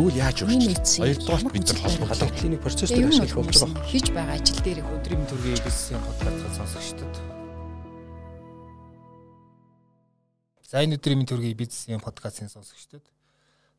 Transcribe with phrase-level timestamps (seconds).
[0.00, 0.96] Тэгвэл яаж өөрчлөх?
[0.96, 3.84] Хоёрдугаар бид нар холбоо халуун клиник процессыг ашиглах болж байгаа.
[3.84, 7.14] Хийж байгаа ажил дээр өдрийн төргийн бизнесийн подкастыг сонсогчдод.
[10.72, 13.04] За энэ өдрийн төргийн бизнесийн подкастын сонсогчдод.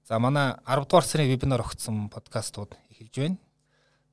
[0.05, 3.41] За манай 10 дугаар сарын вебинар огцсон подкастууд эхэлж байна.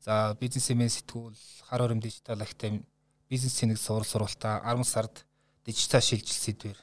[0.01, 1.37] За бизнесмен сэтгүүл
[1.69, 2.89] хар хором дижитал актем
[3.29, 5.29] бизнесийн нэг сурал сургалтаа 10 сард
[5.61, 6.79] дижитал шилжилт сэдвэр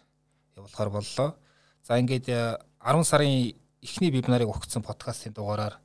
[0.54, 1.34] явуулахар боллоо.
[1.82, 5.78] За ингээд 10 э, сарын эхний вебинарыг өгсөн подкастын дугаараар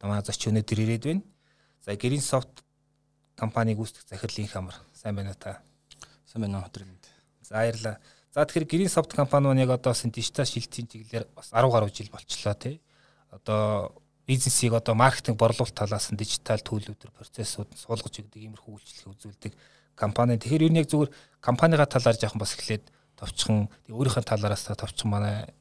[0.00, 1.22] манай зоч өнөдөр ирээд байна.
[1.84, 2.64] За Green Soft
[3.36, 5.60] компаниг үүсгэх захирлын хамар сайн байна уу та?
[6.26, 7.04] Сайн байна уу мэнд.
[7.44, 8.00] За баярлалаа.
[8.32, 12.10] За тэгэхээр Green Soft компани маань яг одоо дижитал шилжилтийн чиглэлээр бас 10 гаруй жил
[12.10, 12.80] болчлоо тий.
[13.30, 13.92] Одоо
[14.26, 19.52] бизнесийг одоо маркетинг борлуулалт талаас нь дижитал төлөвлөлтөр процессууд суулгаж өгдөг иймэрхүү үйлчлэг үзүүлдэг
[19.94, 20.38] компани.
[20.38, 21.10] Тэгэхээр юу нэг зүгээр
[21.42, 22.88] компанийга талаар жоохон бас эхлээд
[23.18, 25.52] товчхон өөрийнхөө талаараас та товчхон манай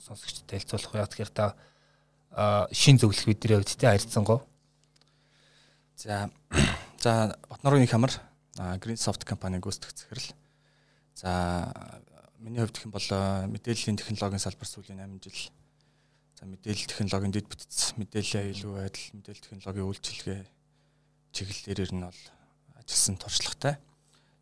[0.00, 1.54] сонсогчдод хэлцүүлэх яа тэгэхээр та
[2.72, 4.40] шин зөвлөх бидний хувьд тэ харьцангуй.
[5.96, 6.30] За
[7.02, 8.12] за Батнорын хамар
[8.80, 10.30] Green Soft компаниг гүйцэтгэх захирал.
[11.14, 11.30] За
[12.38, 13.08] миний хувьд юм бол
[13.50, 15.52] мэдээллийн технологийн салбар сүүлийн 8 жил
[16.38, 20.40] за мэдээлэл технологийн дэд бүтц мэдээллийн аюулгүй байдал мэдээлэл технологийн үйлчилгээ
[21.36, 22.22] чиглэлээр нь бол
[22.80, 23.74] ажилласан туршлагатай.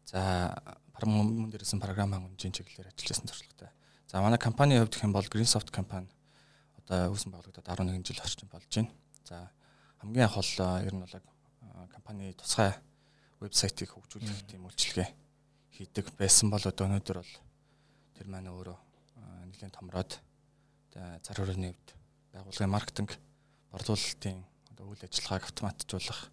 [0.06, 0.54] За
[1.02, 3.70] мөн дээрээс програм хангамжийн чиглэлээр ажилласан туршлагатай.
[4.08, 6.08] За манай компанийн хувьд гэх юм бол Greensoft компани.
[6.80, 8.88] Одоо үүсэн байгуулагдаад 11 жил орчим болж байна.
[9.28, 9.52] За
[10.00, 11.20] хамгийн анх бол ер нь бол
[11.92, 12.72] компани тусгай
[13.36, 15.12] вебсайтыг хөгжүүлэх тийм үйлчилгээ
[15.76, 17.34] хийдэг байсан бол одоо өнөөдөр бол
[18.16, 18.78] тэр маань өөрөө
[19.52, 20.16] нэгэн томроод
[20.96, 21.90] зар хүрээний хувьд
[22.32, 23.12] байгууллагын маркетинг
[23.68, 24.40] борлуулалтын
[24.72, 26.32] одоо үйл ажиллагааг автоматжуулах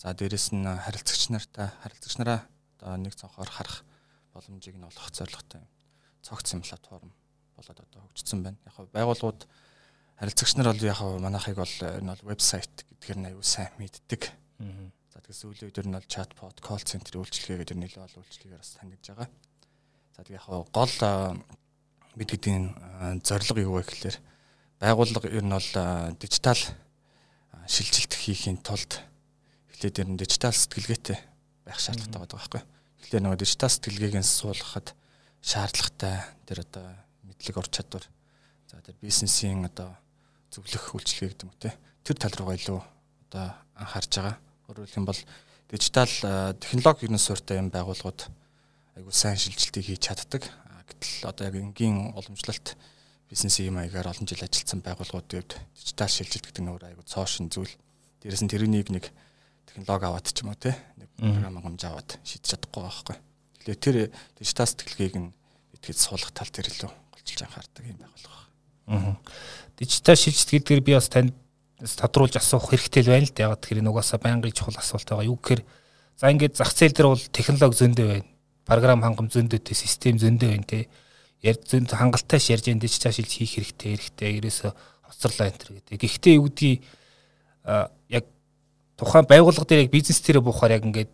[0.00, 2.40] за дээрэс нь харилцагч нартай харилцагч нараа
[2.80, 3.84] одоо нэг цонхоор харах
[4.32, 5.68] боломжийг нь олох зорилготой юм
[6.22, 7.12] цогцсон платформ
[7.56, 8.58] болоод одоо хөгжсөн байна.
[8.66, 9.46] Яг байгууллагууд
[10.18, 14.30] харилцагч нар бол яг манайхыг бол энэ бол вебсайт гэдгээр нь аюу сайн мэддэг.
[15.12, 18.72] За тэгээс сүүлийн үед нь бол чатбот, колл центрийн үйлчилгээ гэдэг нэлээд олон үйлчилгээгээр бас
[18.78, 19.28] танигдж байгаа.
[20.14, 20.94] За тэг яг гол
[22.16, 22.64] бид гэдгийн
[23.26, 24.16] зорилго юу вэ гэхээр
[24.78, 25.70] байгууллага ер нь бол
[26.22, 26.62] дижитал
[27.66, 29.02] шилжилт хийхийн тулд
[29.74, 31.18] эхлээд ер нь дижитал сэтгэлгээтэй
[31.66, 32.62] байх шаардлагатай байгаа байхгүй.
[33.02, 34.94] Тэгэхээр нөгөө дижитал сэтгэлгээг нь суулгахад
[35.42, 36.86] шаардлагатай тэр одоо
[37.26, 38.06] мэдлэг ур чадвар
[38.70, 39.98] за тэр бизнесийн одоо
[40.54, 41.74] зөвлөх үйлчлэгээ гэдэг юм те
[42.06, 42.80] тэр тал руугаа илүү
[43.28, 44.36] одоо анхаарч байгаа.
[44.70, 45.22] Өөрөөр хэлбэл
[45.68, 46.12] дижитал
[46.62, 48.30] технологи ернэс суурьтай юм байгууллагууд
[48.96, 50.46] айгуу сайн шилжилтийг хийж чаддаг.
[50.86, 52.76] Гэтэл одоо яг энгийн уламжлалт
[53.32, 57.48] бизнесийн юм аягаар олон жил ажилласан байгууллагуудын хувьд дижитал шилжилт гэдэг нь өөр айгуу цоошин
[57.48, 57.72] зүйл.
[58.20, 59.08] Дээрээс нь тэрнийг нэг
[59.64, 63.16] технологи аваад ч юм уу те нэг програм хангамж аваад шийдэж чадахгүй байхгүй.
[63.62, 63.96] Тэгэхээр тэр
[64.38, 65.30] дижитал сэтгэлгээг нь
[65.78, 68.42] итгэж суулгах тал дээр илүү голчилж анхаардаг юм байгуулга.
[68.90, 69.14] Аа.
[69.78, 71.30] Дижитал шилжилт гэдгээр би бас танд
[71.78, 73.54] тодруулж асуух хэрэгтэй л байна л да.
[73.54, 75.30] Яг тэгэхээр нугасаа байнгын чухал асуулт байгаа.
[75.30, 75.62] Юу гэхээр
[76.18, 78.26] за ингээд зах зээл дээр бол технологи зөндөө байна.
[78.66, 80.90] Програм хангам зөндөөтэй, систем зөндөө байна те.
[81.42, 84.30] Ярь зөнд хангалттай ширж энэ дижитал шилжилт хийх хэрэгтэй, хэрэгтэй.
[84.42, 84.74] Ерөөсө
[85.06, 85.98] хоцорлоо энэ төр гэдэг.
[86.02, 86.82] Гэхдээ юу гэдгийг
[88.10, 88.24] яг
[88.98, 91.10] тухайн байгууллага дээр яг бизнес дээр буухаар яг ингээд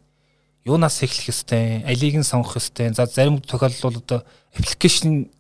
[0.65, 2.95] юунаас эхлэх ёстой, алийг нь сонгох ёстой.
[2.95, 4.19] За зарим тохиолдол бол одоо
[4.55, 5.31] аппликейшн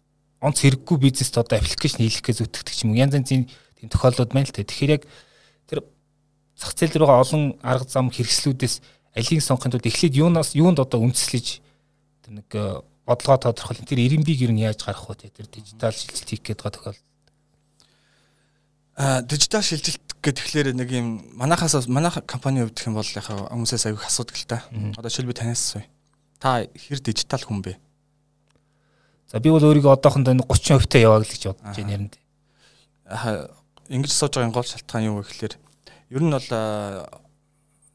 [0.40, 3.00] онц хэрэггүй бизнест одоо аппликейшн хийх гэж зүтгэдэг ч юм уу.
[3.00, 4.62] Янз янзын тийм тохиолдлууд байна л те.
[4.62, 5.04] Тэгэхээр яг
[5.66, 5.82] тэр
[6.54, 8.80] зах зээл рүү олон арга зам хэрэгслүүдээс
[9.18, 11.46] алийг сонгохын тулд эхлээд юунаас юунд одоо үндэслэж
[12.22, 15.30] тэр нэг э, бодлогоо тодорхойлох тэр ирэмбиг ер нь яаж гарах вэ.
[15.30, 16.98] Тэр дижитал шилжилт хийх гэдэг тохиолдол
[18.98, 24.02] дижитал шилжилт гэхлээр нэг юм манахаас манайх компани хувьд гэх юм бол яг хүмүүсээс аягүй
[24.02, 24.66] асуудаг л та.
[24.98, 25.86] Одоо жишээл би танаас асууя.
[26.42, 27.78] Та хэр дижитал хүн бэ?
[29.30, 32.10] За би бол өөрийгөө одоохондоо 30% та яваа гэж бодож байна юм.
[33.06, 33.46] Аа
[33.86, 36.50] ингэж сууж байгаа гол шалтгаан юу вэ гэхлээр ер нь бол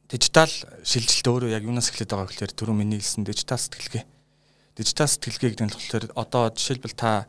[0.08, 0.54] дижитал
[0.88, 4.08] шилжилт өөрөө яг юунаас эхлээд байгаа гэхлээр түрүү миний хэлсэн дижитал сэтгэлгээ.
[4.80, 7.28] Дижитал сэтгэлгээ гэдэг нь болохоор одоо жишээлбэл та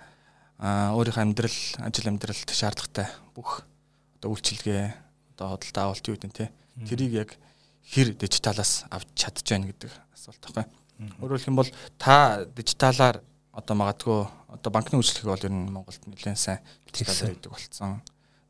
[0.62, 3.66] өөрийнхөө амьдрал, ажил амьдралд шаардлагатай бүх
[4.18, 4.84] одоо үйлчилгээ
[5.34, 6.46] одоо хөдөлთა авалт юу гэдэг нь те
[6.88, 7.30] тэрийг яг
[7.90, 10.64] хэр дижиталаас авч чадж байна гэдэг асуулт байхгүй.
[11.20, 13.20] Өөрөөр хэлэх юм бол та дижиталаар
[13.52, 18.00] одоо магадгүй одоо банкны үйлчлэх бол ер нь Монголд нэлээд сайн дижиталаар хийдэг болсон.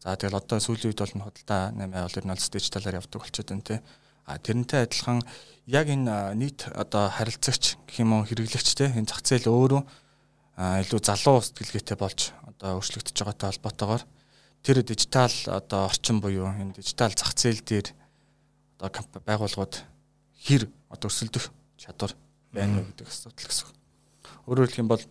[0.04, 3.48] За тэгэл одоо сүүлийн үед бол хөдөлთა 8 бол ер нь олс дижиталаар явдаг болчиход
[3.50, 3.76] байна те.
[4.24, 5.20] А тэрнтэй адилхан
[5.66, 9.82] яг энэ нийт одоо харилцагч гэх юм уу хэрэглэгч те энэ зах зээл өөрөө
[10.54, 14.02] илүү залуу сэтгэлгээтэй болж одоо өөрчлөгдөж байгаатай холбоотойгоор
[14.64, 17.92] тэр дижитал одоо орчин буюу энэ дижитал зах зээл дээр
[18.80, 19.74] одоо байгууллагууд
[20.48, 22.16] хэр одоо өсөлдөх чадвар
[22.48, 23.68] байна вэ гэдэг асуудал гэсэн.
[24.48, 25.04] Өөрөөр хэлэх юм бол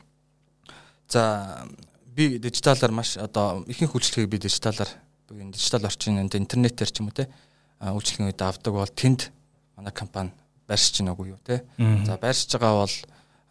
[1.05, 1.69] за
[2.09, 4.89] би дижиталаар маш одоо ихэнх үйлчлэгийг би дижиталаар
[5.29, 7.29] буюу энэ дижитал орчинд интернетээр ч юм уу те
[7.77, 9.29] үйлчлэгийн үед авдаг бол тэнд
[9.77, 10.33] манай компани
[10.67, 11.61] байршиж байна уу юу те.
[11.77, 12.95] За байршиж байгаа бол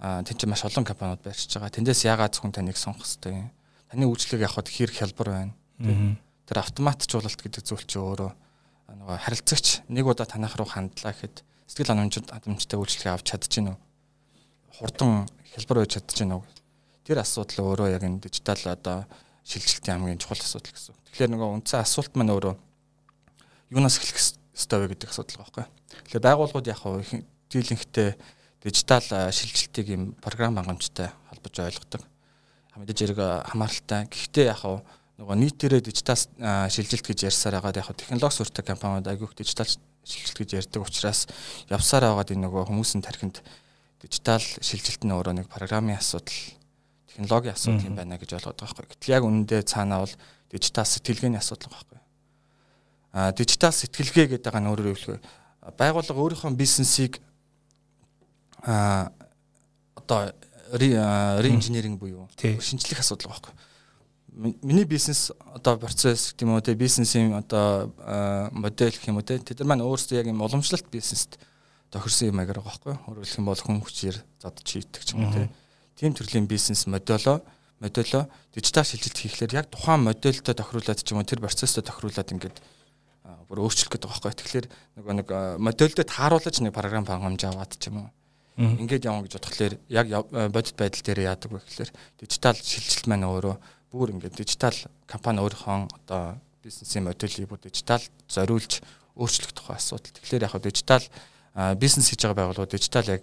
[0.01, 1.71] тэнд чинь маш олон компаниуд байршиж байгаа.
[1.71, 3.51] Тэндээс яагаад зөвхөн таныг сонгох хэрэгтэй юм?
[3.91, 5.55] Таны үйлчлэгийг авахд хэр хялбар байна.
[5.79, 8.31] Тэр автоматжуулалт гэдэг зүйл чинь өөрөө
[8.93, 11.41] нөгөө харилцагч нэг удаа танах руу хандлаа гэхэд
[11.71, 13.79] сэтгэл ханамжид хадамжтай үйлчлэгээ авч чадчихэв үү?
[14.77, 16.45] Хурдан хялбар байж чадчихэв үү?
[17.09, 19.09] Тэр асуудал өөрөө яг энэ дижитал одоо
[19.49, 20.95] шилжилтийн хамгийн чухал асуудал гэсэн.
[21.09, 22.55] Тэгэхээр нөгөө үндсэн асуулт маань өөрөө
[23.73, 24.21] юунаас эхлэх
[24.53, 25.67] ёстой вэ гэдэг асуудал байгаа байхгүй.
[26.13, 26.97] Тэгэхээр байгууллагууд яг хөө
[27.51, 28.11] дийлэнхтэй
[28.63, 32.03] дижитал шилжилтийг юм програм хангамжтай холбож ойлгодог.
[32.77, 33.21] Мэдээж зэрэг
[33.51, 34.07] хамааралтай.
[34.07, 34.79] Гэхдээ яг хөө
[35.21, 36.21] нөгөө нийтээрээ дижитал
[36.73, 39.69] шилжилт гэж ярьсаар байгаа яг технологи суртаг компаниуд агиух дижитал
[40.05, 41.29] шилжилт гэж ярьдаг учраас
[41.69, 43.45] явсаар байгаад энэ нөгөө хүмүүсийн тархинд
[44.01, 46.33] дижитал шилжилт нь өөрөө нэг програмын асуудал
[47.13, 48.97] технологийн асуудал юм байна гэж ойлгоод байгаа байхгүй.
[48.97, 50.15] Гэтэл яг үнэндээ цаанаа бол
[50.51, 52.01] дижитал сэтгэлгээний асуудал байхгүй.
[53.13, 55.23] А дижитал сэтгэлгээ гэдэг нь өөрөөр хэлбэл
[55.79, 57.21] байгууллага өөрийнхөө бизнесийг
[58.65, 59.13] а
[59.95, 60.33] одоо
[60.73, 63.53] реинженеринг буюу шинжлэх асуудал байхгүй.
[64.33, 67.93] Миний бизнес одоо процесс гэдэг юм уу те бизнесийн одоо
[68.53, 71.37] модель гэх юм уу те тэд нар маань өөрсдөө яг юм уламжлалт бизнест
[71.93, 72.95] тохирсон юм агаар байгаа байхгүй.
[73.13, 75.53] Өөрөөр хэлэх юм бол хүн хүчээр зодж хийдэг ч юм уу те
[76.01, 77.45] тийм төрлийн бизнес модельо
[77.77, 78.25] модельо
[78.57, 82.57] дижитал шилжилт хийхлээр яг тухайн модельтой тохируулаад ч юм уу тэр процесстой тохируулаад ингээд
[83.53, 84.41] бүр өөрчлөх гэдэг байгаа байхгүй.
[84.41, 85.29] Тэгэхээр нөгөө нэг
[85.61, 88.11] модельдөө тааруулж нэг програм хангамж аваад ч юм уу.
[88.57, 90.07] Ингээд явна гэж бодхолоор яг
[90.53, 93.57] бодит байдал дээр яадаг вэ гэхээр дижитал шилжилт маань өөрөө
[93.93, 94.75] бүр ингээд дижитал
[95.07, 98.81] компани өөрийнхөө одоо бизнесийн модельийг бүр дижитал зориулж
[99.15, 100.09] өөрчлөх тухай асуудал.
[100.17, 101.05] Тэгэхээр яг дижитал
[101.77, 103.23] бизнес хийж байгаа байгууллагууд дижитал яг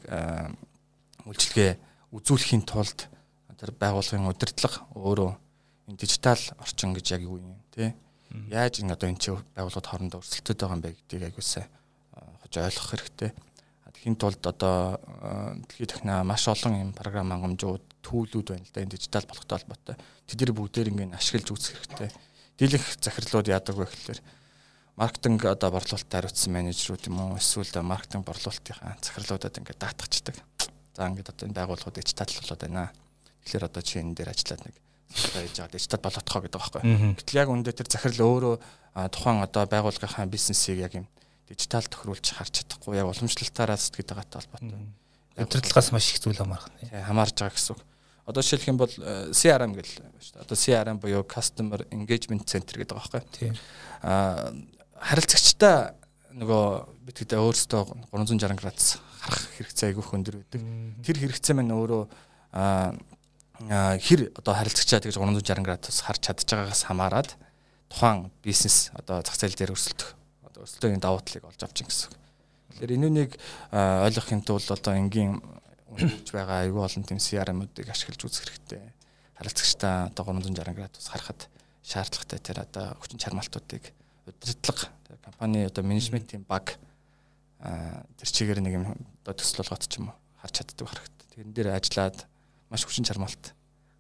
[1.26, 1.72] үйлчлэгээ
[2.14, 3.10] үзүүлэхийн тулд
[3.58, 5.32] тэр байгууллагын удирдлага өөрөө
[5.90, 7.98] энэ дижитал орчин гэж яг юу юм те
[8.54, 11.66] яаж энэ одоо энэ чи байгууллагууд хоорондоо өрсөлдөд байгаа юм бэ гэдгийг аягуулсаа
[12.46, 13.30] хож ойлгох хэрэгтэй.
[14.00, 14.96] Тэхийн тулд одоо
[15.68, 19.96] дэлхийн техно маш олон юм програм хангамжууд түүлүүд байна л да энэ дижитал болохтой холбоотой.
[20.24, 22.10] Тэдний бүгдээр ингээд ашиглаж үзэх хэрэгтэй.
[22.56, 24.20] Дийлэнх захирлууд яадаг вэ гэхээр
[24.96, 30.36] маркетинг одоо борлуулалт хариуцсан менежерүүд юм уу эсвэл маркетинг борлуулалтынхаа захирлуудад ингээд даатгачдаг
[31.00, 32.92] За ингээд одоо энэ байгууллагууд дижитал болоод байна.
[33.48, 34.76] Тэгэхээр одоо чи энэ дээр ажиллаад нэг
[35.16, 36.82] хийж байгаа дижитал болоотхоо гэдэг байхгүй.
[37.16, 38.56] Гэтэл яг үндэ тэр захирал өөрөө
[39.16, 41.08] тухайн одоо байгууллагынхаа бизнесийг яг юм
[41.50, 44.86] дижитал тохируулж харж чадахгүй яг уламжлалтаараа сэтгэж байгаатай холбоотой.
[45.40, 46.94] Удирдлагаас маш их зүйл хамаарх нь.
[46.94, 47.82] Хамаарж байгаа гэсэн үг.
[48.30, 48.94] Одоо жишээлх юм бол
[49.34, 50.44] CRM гэл байна шүү дээ.
[50.46, 53.34] Одоо CRM буюу Customer Engagement Center гэдэг байгаа байхгүй.
[53.34, 53.54] Тийм.
[54.06, 54.54] Аа
[55.00, 55.98] харилцагчтай
[56.38, 56.66] нөгөө
[57.10, 57.82] бид гэдэг өөрсдөө
[58.14, 60.62] 360 градус харах хэрэгцээ айгүйх өндөр байдаг.
[61.02, 62.04] Тэр хэрэгцээ маань өөрөө
[63.60, 67.36] хэр одоо харилцагчаа тэгж 360 градус харж чадж байгаагаас хамаарат
[67.90, 70.19] тухайн бизнес одоо зах зээл дээр өрсөлдөх
[70.64, 72.12] өрсөлдөөний давуу талыг олж авч ин гэсэн.
[72.76, 73.32] Тэгэхээр энүүнийг
[73.74, 75.40] ойлгохын тулд одоо энгийн
[75.90, 78.84] үнэлж байгаа айгүй олон тийм CRM-уудыг ашиглаж үзэх хэрэгтэй.
[79.40, 81.50] Харилцагчтай одоо 360 градус харахад
[81.84, 83.90] шаардлагатай тэр одоо хүчин чармаалтуудыг
[84.30, 84.92] удирдлага
[85.26, 86.78] компани одоо менежментийн баг
[87.60, 88.86] тэр чигээр нэг юм
[89.24, 91.18] одоо төсөл болгоод ч юм уу харж чаддаг харагд.
[91.34, 92.28] Тэрэн дээр ажиллаад
[92.70, 93.54] маш хүчин чармаалт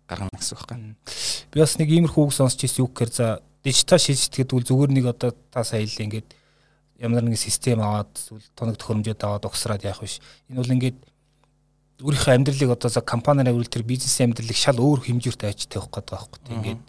[0.07, 0.95] гаргана гэсэн үг байна.
[1.51, 3.27] Би бас нэг иймэрхүү үг сонсч ирсэн үг гэхээр за
[3.63, 6.29] дижитал шилжилт гэдэг үл зүгээр нэг одоо та сая хэлээ ингээд
[6.99, 8.11] ямар нэгэн систем аваад
[8.55, 10.19] тоног төхөөрөмжөд аваад угсраад яах биш.
[10.51, 10.97] Энэ бол ингээд
[12.03, 16.11] өөрийнхөө амьдралыг одоо за компанираа үрэл тэр бизнесийн амьдралыг шал өөр хэмжүүртэй ажиж тавих гэдэг
[16.11, 16.55] байгаа байхгүй.
[16.55, 16.85] Ингээд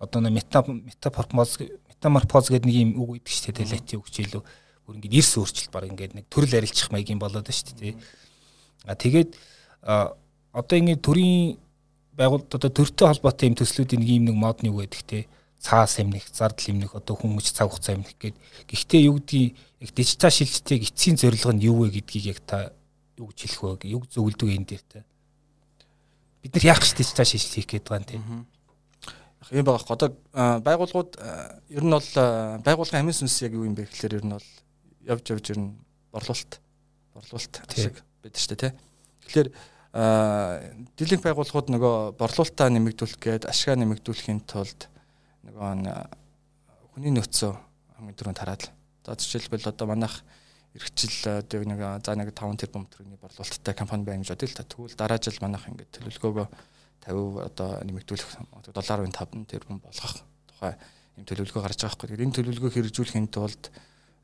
[0.00, 4.42] одоо мета метапорпоз метаморфоз гэдэг нэг юм үг өгдөг шүү дээ латин үг хичээлүү
[4.88, 7.94] бүр ингээд эрс өөрчлөлт баг ингээд нэг төрөл арилчих маягийн болоод байна шүү дээ.
[8.88, 9.30] А тэгээд
[10.52, 11.60] одоо ингээд төрийн
[12.16, 15.28] байгууллага одоо төртэй холбоотой юм төслүүдийн нэг юм нэг мод нь юу гэдэг те
[15.60, 18.36] цаас эмнэх, зардал эмнэх, одоо хүмүүж цаг хугацаа эмнэх гээд
[18.66, 22.72] гэхдээ юу гэдгийг яг дижитал шилжилтийг эцсийн зорилго нь юу вэ гэдгийг яг та
[23.20, 23.92] юу гэж хэлэх вэ?
[23.92, 25.04] Юу зөвлөдөг энэ дээр те.
[26.40, 28.48] Бид нар яах гэж дижитал шилжилт хийх гээд байгаа юм те
[29.50, 29.96] юм байгаа.
[29.96, 30.08] Одоо
[30.62, 31.16] байгууллагууд
[31.72, 32.10] ер нь бол
[32.62, 34.48] байгууллагын амин сүнс яг юу юм бэ гэхээр ер нь бол
[35.08, 35.74] явж явж ирнэ
[36.12, 36.60] борлуулалт
[37.16, 38.72] борлуулалт ашиг байдаг шүү дээ тий.
[39.26, 39.48] Тэгэхээр
[40.94, 44.86] дийлэнх байгууллагууд нөгөө борлуулалтаа нэмэгдүүлэх гээд ашигаа нэмэгдүүлэхийн тулд
[45.50, 47.52] нөгөө хүний нөөцөө
[47.98, 48.72] хамгийн түрүүнд хараад л.
[49.02, 50.22] За жишээлбэл одоо манайх
[50.74, 54.62] эрхчил одоо нэг за нэг 5 тэрбум төгрөгийн борлуулалттай компани байна гэж бодъё л та.
[54.62, 56.46] Тэгвэл дараа жил манайх ингээд төлөвлөгөөгөө
[57.02, 58.30] 50 одоо нэмэгдүүлэх
[58.70, 60.14] долларын 5 тэрбум болгох
[60.46, 60.78] тухай
[61.18, 62.22] юм төлөвлөгөө гарч байгаа хгүй.
[62.22, 63.62] Энэ төлөвлөгөө хэрэгжүүлэхийн тулд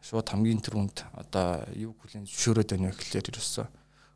[0.07, 3.67] шууд хамгийн түрүүнд одоо юу хүлэн зөвшөөрөөд байна вэ гэхлээр ерөөсөө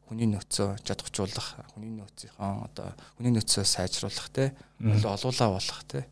[0.07, 6.07] хүний нөөцөө чадахжуулах, хүний нөөцийнхөө одоо хүний нөөцөө сайжруулах те олуулаа болох те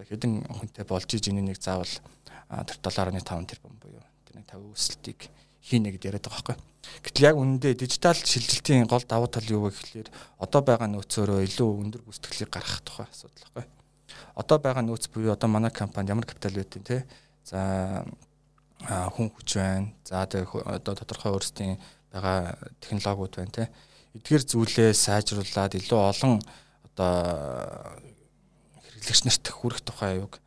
[0.00, 1.92] одоо хэдэн хүнтэй болж иж энийг заавал
[2.48, 3.20] тэр 7.5
[3.52, 5.28] тэрбум буюу тэр нэг 50 өсөлтийг
[5.60, 6.56] хийнэ гэдээ яриад байгаа байхгүй.
[7.04, 10.08] Гэтэл яг үнэндээ дижитал шилжилтийн гол давуу тал юу вэ гэхэлэр
[10.40, 13.64] одоо байгаа нөөцөөрөө илүү өндөр гүйцэтгэлийг гаргах тухай асуудал байхгүй.
[14.40, 17.04] Одоо байгаа нөөц буюу одоо манай компани ямар капитал байдیں۔ те.
[17.44, 18.08] За
[18.88, 19.92] хүн хүч байна.
[20.08, 21.76] За одоо тодорхой өөрсдийн
[22.08, 23.64] байгаа технологиуд байна те.
[24.16, 26.40] Эдгээр зүйлээ сайжруулад илүү олон
[26.88, 28.00] одоо
[29.00, 30.38] хэрэглэгч нарт хүрэх тухай юг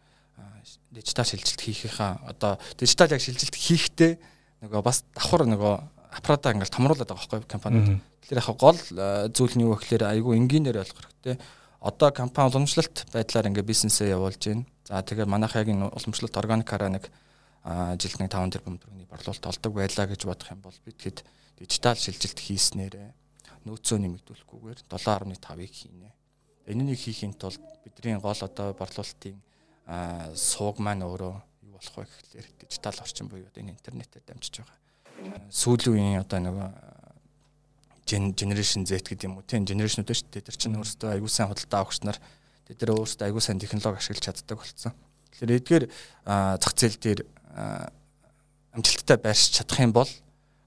[0.93, 4.13] дижитал шилжилт хийхийнхаа одоо дижитал яг шилжилт хийхдээ
[4.61, 5.73] нөгөө бас давхар нөгөө
[6.21, 7.99] аппаратаа ингээл томруулад байгаа байхгүй компаниуд.
[8.21, 8.79] Тэгэхээр яг гол
[9.33, 11.35] зүйл нь юу вэ гэхээр айгүй энгийнээр ойлгох хэрэгтэй.
[11.81, 14.65] Одоо компани уламжлалт байдлаар ингээ бизнесээ явуулж байна.
[14.85, 17.09] За тэгээ манайх яг энэ уламжлалт органикаараа нэг
[17.97, 21.25] жилд нэг 5 тэрбум төгрөгийн борлуулалт олдог байлаа гэж бодох юм бол бид хэд
[21.59, 23.09] дижитал шилжилт хийснээрээ
[23.67, 26.11] нөөцөө нэмэгдүүлэхгүйгээр 7.5-ыг хийнэ.
[26.67, 29.35] Энэнийг хийхийн тулд бидний гол одоо борлуулалтын
[30.35, 31.35] сууг маань өөрөө
[31.67, 34.79] юу болох вэ гэхлээр дижитал орчин буюу энэ интернетээр дамжиж байгаа.
[35.51, 36.69] Сүүлийн үеийн одоо нөгөө
[38.07, 40.47] generation Z гэдэг юм уу тийм generation-ууд шүү дээ.
[40.47, 42.19] Тэр чинь өөрсдөө аягүй сайн худалдаа авахч нар
[42.67, 44.93] тэд нар өөрсдөө аягүй сайн технологи ашиглаж чаддаг болсон.
[45.31, 45.85] Тэгэхээр эдгээр
[46.59, 47.19] зах зээл дээр
[48.75, 50.11] амжилттай байршиж чадах юм бол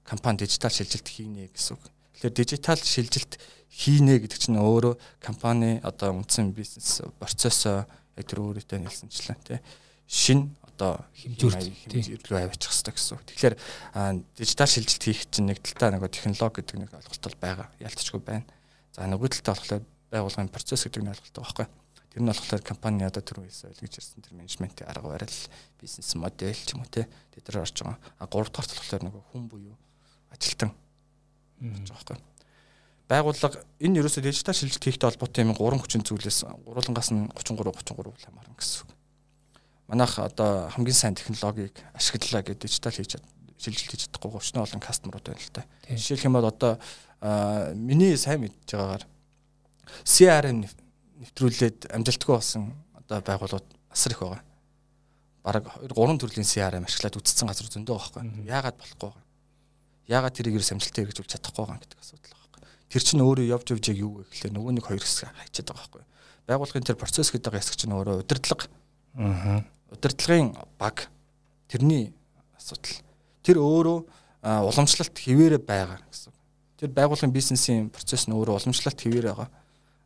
[0.03, 1.83] компани дижитал шилжилт хийнэ гэсэн үг.
[2.17, 3.37] Тэгэхээр дижитал шилжилт
[3.71, 7.85] хийнэ гэдэг чинь өөрөө компани одоо үндсэн бизнес процессоо
[8.17, 9.59] яг тэр өөрөөтэй нэлсэнчлэн тий
[10.07, 13.19] шин одоо хэмжүүрт рүү аваачих хэрэгтэй гэсэн.
[13.27, 13.55] Тэгэхээр
[14.37, 17.67] дижитал шилжилт хийх чинь нэг талдаа нэг технологи гэдэг нэг ойлголт бол байгаа.
[17.81, 18.45] Ялцчгүй байна.
[18.93, 19.83] За нөгөө талдаа болохоор
[20.13, 21.67] байгууллагын процесс гэдэг нэг ойлголт байгаа байхгүй.
[22.13, 25.39] Тэр нь болохоор компани одоо тэр үеэс ойлгож ирсэн тэр менежментийн арга барил,
[25.81, 27.09] бизнес модель ч юм уу те.
[27.33, 27.97] Тэр орж байгаа.
[28.21, 29.75] А гурав дахь болохоор нөгөө хүн буюу
[30.31, 30.71] ажилтан
[31.57, 32.36] гэж байгаа байхгүй.
[33.07, 38.27] Байгууллага энэ ерөөсөө дижитал шилжилт хийхтэй холбоотой юм 3 хүчин зүйлээс гурвангаас нь 33 33
[38.27, 38.91] хамаарна гэсэн үг.
[39.87, 43.15] Манайх одоо хамгийн сайн технологиг ашиглалаа гэдэг дижитал хийж
[43.55, 45.63] шилжилт хийж чадахгүй говчны олон кастомерууд байна л та.
[45.87, 46.79] Жишээлх юм бол одоо
[47.75, 49.07] миний сайн мэдж байгаагаар
[50.03, 50.67] CRM
[51.23, 54.43] нэвтрүүлээд амжилтгүй болсон одоо байгууллагууд асар их байгаа.
[55.47, 58.51] Бараг 2 3 төрлийн CRM ашиглаад үтцсэн газар зөндөө байгаа байхгүй.
[58.51, 59.27] Яагаад болохгүй байгаа
[60.07, 62.46] яагаад тэрийг ерөөс амжилттай хэрэгжүүлж чадахгүй байгаа гэдэг асуудал байхгүй.
[62.87, 66.03] Тэр чинь өөрөө явж явж яг юу гэхлээр нөгөө нэг хоёр хэсэг хайчаад байгаа байхгүй.
[66.47, 68.65] Байгууллагын тэр процесс гэдэг байгаа хэсэг чинь өөрөө удирдлага.
[69.19, 69.63] Аа.
[69.91, 71.11] Удирдлагын баг
[71.67, 72.15] тэрний
[72.55, 72.95] асуудал.
[73.43, 73.97] Тэр өөрөө
[74.47, 76.31] уламжлалт хിവэрэ байгаа гэсэн.
[76.79, 79.51] Тэр байгууллагын бизнесийн процесс нь өөрөө уламжлалт хിവэрэ байгаа.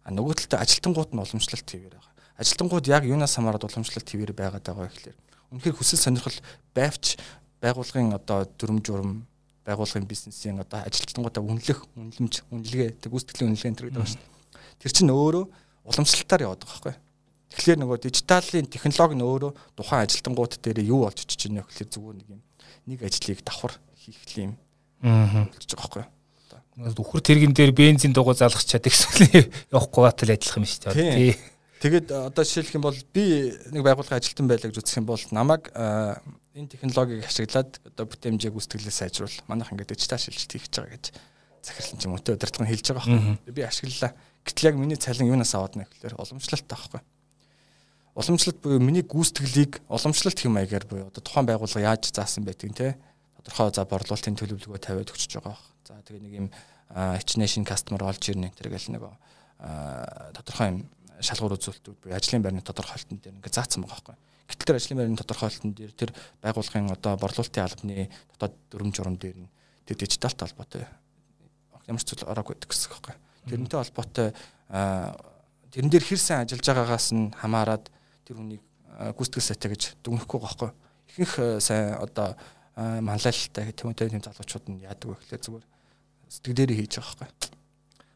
[0.01, 2.13] А нөгөө талд ажилтангууд нь уламжлалт хിവэрэ байгаа.
[2.41, 5.17] Ажилтангууд яг юунаас хамаарат уламжлалт хിവэрэ байгаад байгаа вэ гэхлээр.
[5.53, 6.39] Үнэхээр хүсэл сонирхол
[6.73, 7.21] байвч
[7.61, 9.29] байгуулгын одоо дүрм журм
[9.65, 14.81] байгууллагын бизнесийн одоо ажилтнуудаа үнэлэх, үнэлэмж, үнэлгээ, тэг гүйцэтгэлийн үнэлгээ энэ гэдэг байна шүү дээ.
[14.81, 15.43] Тэр чинь өөрөө
[15.85, 16.95] уламжлалтаар яваад байгаа байхгүй.
[17.51, 21.91] Тэгэхээр нөгөө дижиталын технологи нь өөрөө тухайн ажилтнууд дээр юу болж очиж байна вэ гэхэлэр
[21.91, 22.41] зүгээр нэг юм
[22.87, 24.55] нэг ажлыг давхар хийх юм
[25.03, 26.95] аа болж байгаа байхгүй.
[26.95, 31.35] Үхэр тэрэгэн дээр бензин дугуй залгах чаддаг гэсэн явахгүй батал адилах юм шүү дээ.
[31.81, 35.67] Тэгээд одоо жишээлх юм бол би нэг байгууллагын ажилтан байлаа гэж үзэх юм бол намайг
[36.55, 39.37] энэ технологиг ашиглаад одоо бүтээмжийг үүсгэлээ сайжруул.
[39.47, 41.05] Манайх ингээд дижитал шилжилт хийж байгаа гэж
[41.63, 43.53] захирлан ч юм уу нь хэлж байгаа байхгүй.
[43.55, 44.11] Би ашиглалаа.
[44.43, 47.01] Гэтэл яг миний цалин юунаас аваад нэ гэхээр уламжлалт таахгүй.
[48.17, 52.99] Уламжлалт буюу миний гүйцэтгэлийг уламжлалт хэм маягаар буюу одоо тухайн байгууллага яаж заасан байдгийг те
[53.39, 55.55] тодорхой за борлуулалтын төлөвлөгөө тавиад өгч байгаа.
[55.87, 56.47] За тэгээ нэг юм
[56.91, 59.07] хичнээн кастомер олж ирнэ тэр гэл нэг
[60.35, 60.77] тодорхой юм
[61.21, 64.30] шалгуур үзүүлэлтүүд буюу ажлын байрны тодорхойлолтын дээр ингээд заасан байгаа байхгүй.
[64.51, 66.11] Гэтэл тэр ажлын байрны тодорхойлолтын дээр тэр
[66.43, 69.49] байгууллагын одоо борлуулалтын албаны дотоод дүрм журам дээр нь
[69.87, 70.83] тэр дижиталтай холбоотой
[71.87, 73.15] ямар ч зүйл ороогүй гэсэн үг байхгүй.
[73.47, 74.27] Тэрнтэй холбоотой
[75.71, 77.87] тэрэн дээр хэр сайн ажиллаж байгаагаас нь хамаарад
[78.27, 78.63] тэр хүнийг
[79.15, 80.69] гүйцэтгэл сайтай гэж дүгнэхгүй байхгүй.
[81.15, 82.35] Ихэнх сайн одоо
[82.75, 85.65] манлайлалтай тийм үү тийм залуучууд нь яадаг вэ гэхлээр зүгээр
[86.31, 87.49] сэтгэлээрээ хийж байгаа байхгүй.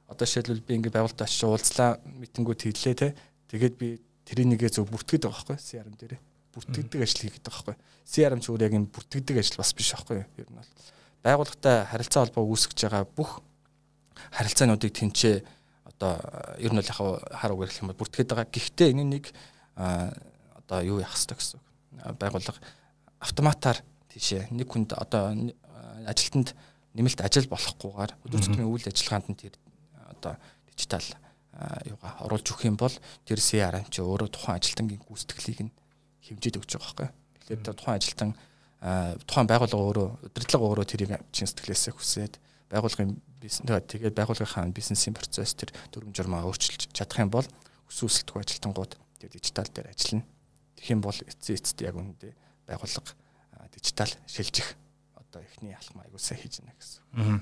[0.06, 3.08] Одоо жишээлбэл би ингээд байгуулалтаа очиж уулзлаа митингүүд хийлээ те.
[3.50, 6.18] Тэгээд би тэрийг нэгээ зөв бүртгэдэг байгаа байхгүй CRM дээр.
[6.54, 7.76] Бүртгэдэг ажил хийгээд байгаа байхгүй
[8.10, 10.72] CRM ч өөр яг юм бүртгэдэг ажил бас биш байхгүй ер нь бол.
[11.22, 13.42] Байгууллагатай харилцаа холбоо үүсгэж байгаа бүх
[14.34, 15.36] харилцаануудыг тэнцээ
[15.86, 16.14] одоо
[16.58, 17.00] ер нь бол яг
[17.38, 18.50] хар үг гэх юм бол бүртгээд байгаа.
[18.50, 19.26] Гэхдээ энэ нэг
[19.78, 21.60] одоо юу яах хэрэгтэй гэсэн
[22.18, 22.60] байгууллага
[23.22, 23.78] автоматар
[24.14, 25.34] тийшээ нэг хүнд одоо
[26.06, 26.54] ажилтнанд
[26.96, 29.54] нэмэлт ажил болохгүйгээр өдөр тутмын үйл ажиллагаанд нь тэр
[30.10, 30.40] одоо
[30.72, 31.06] дижитал
[31.88, 32.92] юугаа оруулж өгөх юм бол
[33.24, 35.76] тэр CRM чи өөрөө тухайн ажилтнгийн гүйцэтгэлийг нь
[36.28, 37.10] хэмжээд өгч байгаа байхгүй.
[37.48, 38.32] Тэгэхээр тухайн ажилтан
[39.24, 42.34] тухайн байгууллага өөрөө удирдлага өөрөө тэрийг чин сэтгэлээсээ хүсээд
[42.70, 47.48] байгууллагын бизнес тэгээд байгууллагынхаа бизнесийн процесс тэр дүрм журмаа өөрчилж чадах юм бол
[47.88, 50.28] өсвөлтгүй ажилтангууд тэр дижитал дээр ажиллана.
[50.76, 52.34] Тэгэх юм бол эцсийн эцэд яг үүндээ
[52.68, 53.16] байгууллага
[53.72, 54.76] дижитал шилжих
[55.16, 57.42] одоо эхний алхам аягуулсаа хийж байна гэсэн.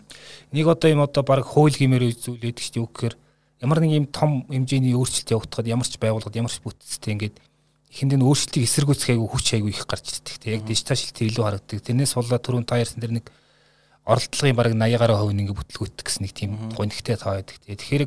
[0.52, 2.78] Нэг одоо юм одоо баг хууль гэмээр шүү дээ.
[2.78, 3.16] Юу гэхээр
[3.64, 7.40] ямар нэг юм том хэмжээний өөрчлөлт явагдахад ямар ч байгууллагад ямар ч бүтцтэй ингээд
[7.96, 10.36] эхэнд нь өөрчлөлтийг эсэргүүцэх айгүй хүч айгүй их гарч ирдэг.
[10.36, 11.80] Тэг яг дижитал шилтер илүү харагддаг.
[11.80, 13.32] Тэрнээс болоо түрүүн та ярьсан дэр нэг
[14.04, 17.56] оролдлогын бараг 80 гаруй хувь ингээ бүтлгүүтдэг гэсэн нэг тийм гонигтэй таа байдаг.
[17.64, 18.04] Тэгэхээр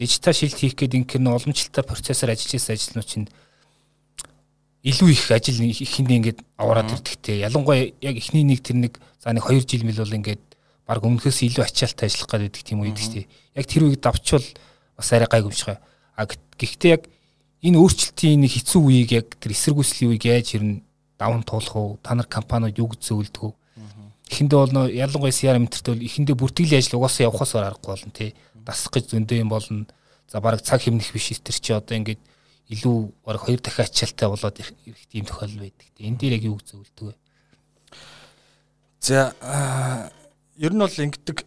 [0.00, 3.28] дижитал шилт хийх гээд ингэр нь уламжлалтаар процессор ажиллаж байсан ажлынууд чинь
[4.88, 7.44] илүү их ажил ихэндээ ингээд аваад ирдэгтэй.
[7.44, 10.44] Ялангуяа яг эхний нэг тэр нэг за нэг 2 жил мэл бол ингээд
[10.88, 13.28] баг өмнөхөөс илүү ачаалттай ажиллах гэдэг тийм үед дээ.
[13.56, 14.44] Яг тэр үед давчвал
[14.96, 15.76] бас арай гайгүймшгүй.
[16.16, 17.08] А гэхдээ яг
[17.62, 20.82] энэ өөрчлөлтийн нэг хэцүү үеийг яг тэр эсэргүүцлийн үеийг яаж хэрн
[21.18, 21.98] даван туулах уу?
[22.02, 23.54] Та нар компаниуд юу гэж зөвлөдөг үү?
[24.30, 28.30] Эхэндээ бол нөө ялангуяа CRM мэтэртэй бол эхэндээ бүртгэлийн ажил угаасаа явахаас аргагүй болно тий.
[28.56, 29.86] Дасах гэж зөндөө юм болно.
[30.32, 32.22] За баг цаг хэмнэх биш тэр чи одоо ингээд
[32.72, 34.72] илүү баг хоёр дахин ачаалттай болоод ирэх
[35.12, 35.88] тийм тохиолдол байдаг.
[36.00, 37.14] Энэ дээр яг юу гэж зөвлөдөг вэ?
[39.04, 39.36] За
[40.56, 41.44] ер нь бол ингэдэг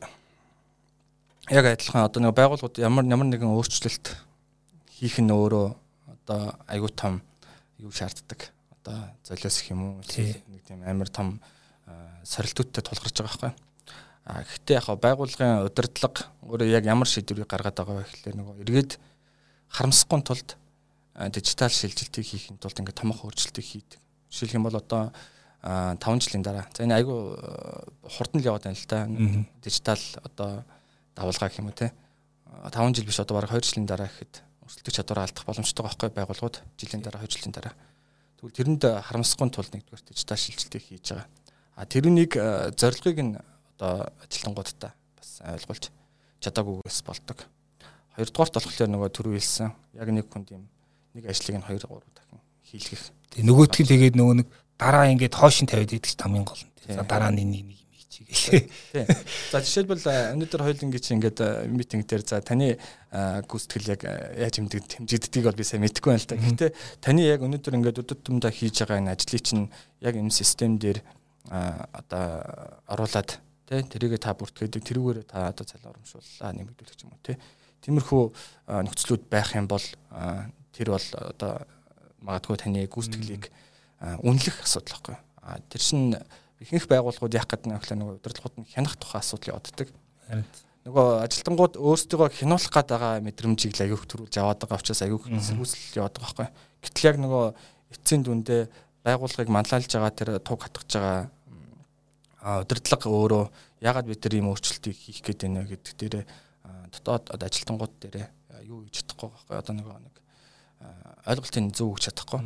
[1.50, 4.16] яг адилхан одоо нэг байгууллагууд ямар ямар нэгэн өөрчлөлт
[5.00, 5.68] хийх нь өөрөө
[6.12, 7.22] одоо айгүй том
[7.80, 8.52] юу шаарддаг.
[8.84, 10.04] Одоо золиос их юм уу?
[10.04, 11.40] Нэг тийм амар том
[12.24, 13.54] сорилтуудтай тулгарч байгаа байхгүй.
[14.28, 18.92] А гэхдээ яг байгууллагын удирдлага өөрөө яг ямар шийдвэрийг гаргаад байгаа вэ гэхлээр нөгөө эргээд
[19.72, 20.50] харамсахгүй тулд
[21.32, 24.00] дижитал шилжилтийг хийхин тулд ингээд томоохон өөрчлөлтийг хийдэг.
[24.28, 25.16] Жишээлх юм бол одоо
[25.64, 26.68] 5 жилийн дараа.
[26.76, 27.18] За энэ айгүй
[28.04, 29.08] хурдан л яваад байна л да.
[29.64, 30.68] Дижитал одоо
[31.18, 31.92] давалгаа гэх юм уу те.
[32.46, 36.62] 5 жил биш одоо бараг 2 жилийн дараа гэхэд өрсөлдөх чадвараа алдах боломжтой байхгүй байгууллагууд
[36.78, 37.74] жилийн дараа 2 жилийн дараа.
[38.38, 41.28] Тэгвэл тэрэнд харамсахгүй тул нэгдүгээр дижитал шилжилтийг хийж байгаа.
[41.76, 42.38] А тэрнийг
[42.78, 43.34] зорилгыг нь
[43.78, 45.90] одоо ажилтнуудтай бас ойлгуулж
[46.42, 47.38] чадаагүйгээс болдог.
[48.14, 50.70] Хоёрдугаарт болохоор нөгөө түрүү хэлсэн яг нэг хүнд юм
[51.18, 53.04] нэг ажлыг нь 2 3 дахин хийлгэх.
[53.34, 54.48] Тэг нөгөөтг нь тэгээд нөгөө нэг
[54.78, 56.74] дараа ингээд хоошин тавиад идэх тамийн гол нь.
[56.94, 57.80] За дараа нь нэг нэг
[58.26, 58.66] хийчихээ.
[58.94, 59.06] Тийм.
[59.52, 61.40] За жишээлбэл өнөөдөр хоёулангийн чи ингээд
[61.70, 62.82] митинг дээр за таны
[63.14, 66.42] гүйцэтгэл яг яаж хэмдэг хэмжигддгийг бол би сайн мэдэхгүй байна л та.
[66.42, 66.72] Гэхдээ
[67.04, 69.70] таны яг өнөөдөр ингээд өдөр тутамдаа хийж байгаа энэ ажлыг чинь
[70.02, 71.04] яг энэ систем дээр
[71.50, 72.26] одоо
[72.88, 77.38] оруулаад тий тэрийг та бүртгээдэг тэрүүгээр та одоо цалин урамшууллаа нэмэгдүүлэх юм уу тий.
[77.84, 78.24] Тиймэрхүү
[78.88, 79.84] нөхцлүүд байх юм бол
[80.72, 81.68] тэр бол одоо
[82.24, 83.52] магадгүй таны гүйцэтгэлийг
[84.24, 85.18] үнэлэх асуудал байхгүй.
[85.42, 86.16] А тэр чинь
[86.62, 89.88] ихэнх байгууллагууд яах гэдэг нь гэхлээр нөгөө удирдлагууд нь хянах тухай асуудал явуулдаг.
[90.88, 96.00] Нөгөө ажилтнууд өөрсдөө хянуулах гээд байгаа мэдрэмжийг л аягүй төрүүлж аваад байгаа учраас аягүй хүсэл
[96.00, 96.48] яваад байгаа байхгүй.
[96.82, 97.46] Гэтэл яг нөгөө
[97.94, 98.62] эцсийн дүндээ
[99.04, 101.20] байгууллагыг манлайлж байгаа тэр туг хатгаж байгаа
[102.64, 103.44] удирдлага өөрөө
[103.84, 106.16] ягаад бид тэр ийм өөрчлөлтийг хийх гээд байна гэдэг дээр
[106.96, 108.32] дотоод ажилтнууд дээр
[108.64, 109.56] юу хийж чадахгүй байхгүй.
[109.60, 110.16] Одоо нөгөө нэг
[111.28, 112.40] ойлголтын зөв өгч чадахгүй.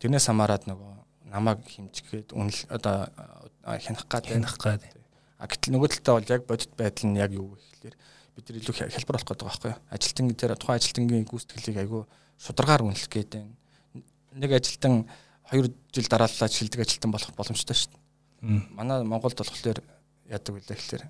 [0.00, 0.92] Тэрнээс хамаарат нөгөө
[1.30, 3.08] намайг хэмжихэд үнэл одоо
[3.64, 4.82] хянах гад хянах гад.
[5.38, 7.96] А гэтэл нөгөө талдаа бол яг бодит байдал нь яг юу вэ гэхэлэр
[8.36, 9.80] бид нар илүү хялбар болох гэдэг байхгүй юу?
[9.88, 12.02] Ажилтан тэр тухайн ажилтнгийн гүйцэтгэлийг айгүй
[12.36, 13.54] шударгаар үнэлэх гээд байна.
[14.36, 15.08] Нэг ажилтан
[15.48, 18.68] 2 жил дарааллаад шилдэг ажилтан болох боломжтой шүү дээ.
[18.74, 19.80] Манай Монголд болохоор
[20.28, 21.02] яадаг вэ гэхэлэр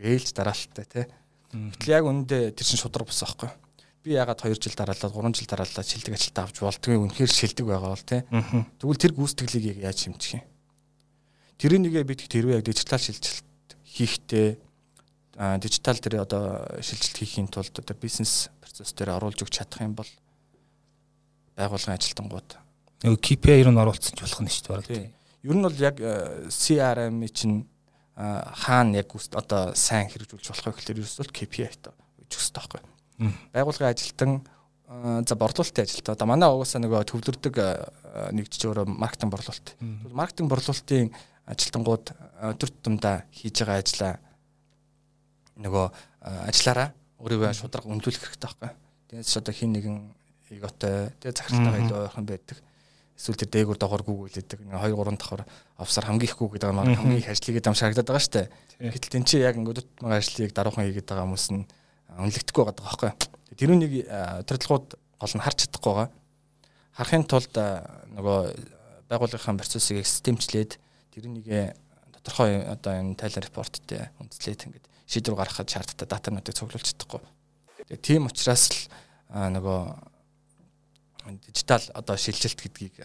[0.00, 1.04] ээлж дараалттай тий.
[1.52, 3.63] Гэтэл яг үүндээ тэр чинь шудраг бос байхгүй юу?
[4.04, 7.90] Би ягаад 2 жил дараалаад 3 жил дараалаад шилдэг ажилтаа авч болдгийг үнэхээр шилдэг байгаа
[7.96, 8.20] бол тий.
[8.76, 10.44] Тэгвэл тэр гүйцэтгэлийг яаж хэмжих юм?
[11.56, 13.48] Тэрийг бид тэрвээ яг дижитал шилжилт
[13.96, 14.60] хийхдээ
[15.56, 20.10] дижитал тэр одоо шилжилт хийхийн тулд одоо бизнес процесс дээр оруулж өгч чадах юм бол
[21.56, 22.60] байгууллагын ажилтнууд
[23.04, 25.12] нөгөө KPI-ээр нь оруулсан ч болох нь шүү дээ.
[25.48, 25.96] Ер нь бол яг
[26.52, 27.64] CRM чинь
[28.16, 32.93] хаана яг одоо сайн хэрэгжүүлж болох вэ гэхээр ерөөсөө KPI-тай үжих хэрэгтэй байхгүй?
[33.54, 34.32] Байгуулгын ажилтан
[35.26, 36.08] за борлуулалтын ажилт.
[36.12, 37.54] Одоо манай угаасаа нөгөө төвлөрдөг
[38.36, 39.74] нэгж өөрөө маркетинг борлуулалт.
[40.12, 41.10] Маркетинг борлуулалтын
[41.48, 42.12] ажилтангууд
[42.54, 44.12] өдөр тутамдаа хийж байгаа ажлаа
[45.60, 45.86] нөгөө
[46.48, 46.88] ажиллаараа
[47.20, 48.70] өөрийгөө шудраг өнлүүлэх хэрэгтэй байхгүй.
[49.12, 49.96] Тэгээс одоо хин нэгэн
[50.52, 52.58] эготой тэгээ захиралтайгаа илүү ойрхон байдаг.
[53.14, 54.60] Эсвэл тэр дээгүүр доогоор гүгүүлдэг.
[54.66, 55.42] Нэг 2 3 давхар
[55.78, 58.48] офсар хамгийн их гүгээд байгаа маань хамгийн их ажлыг дам шаарагдаад байгаа шүү дээ.
[58.90, 61.62] Гэтэл тэн чи яг ингээд өдөр ажлыг даруухан хийгээд байгаа хүмүүс нь
[62.18, 63.10] үнэлэгдэхгүй байгаа байхгүй.
[63.54, 63.94] Тэрүүнийг
[64.44, 66.10] удирдлагууд гол нь харж чадахгүй байгаа.
[66.94, 67.54] Харахын тулд
[68.14, 68.38] нөгөө
[69.10, 70.78] байгууллагын процессыг системчлээд
[71.14, 71.74] тэрүүнийг
[72.22, 77.20] тодорхой одоо энэ тайлан репорттэй үндэслээд ингээд шийдвэр гаргахад шаардлагатай датануудыг цуглуулж чадахгүй.
[77.84, 78.78] Тэгээ тийм учраас л
[79.28, 79.80] нөгөө
[81.52, 82.96] дижитал одоо шилжилт гэдгийг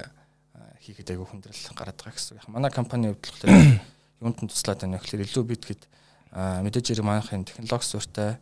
[0.79, 2.47] хийхэд айгүй хүндрэл гараад байгаа гэсэн үг.
[2.47, 3.51] Манай компани болохоор
[4.23, 5.83] юунд нь туслаад байна вэ гэхээр илүү бид хэд
[6.31, 8.39] мэдээж хэрэг манайхын технологи суурьтай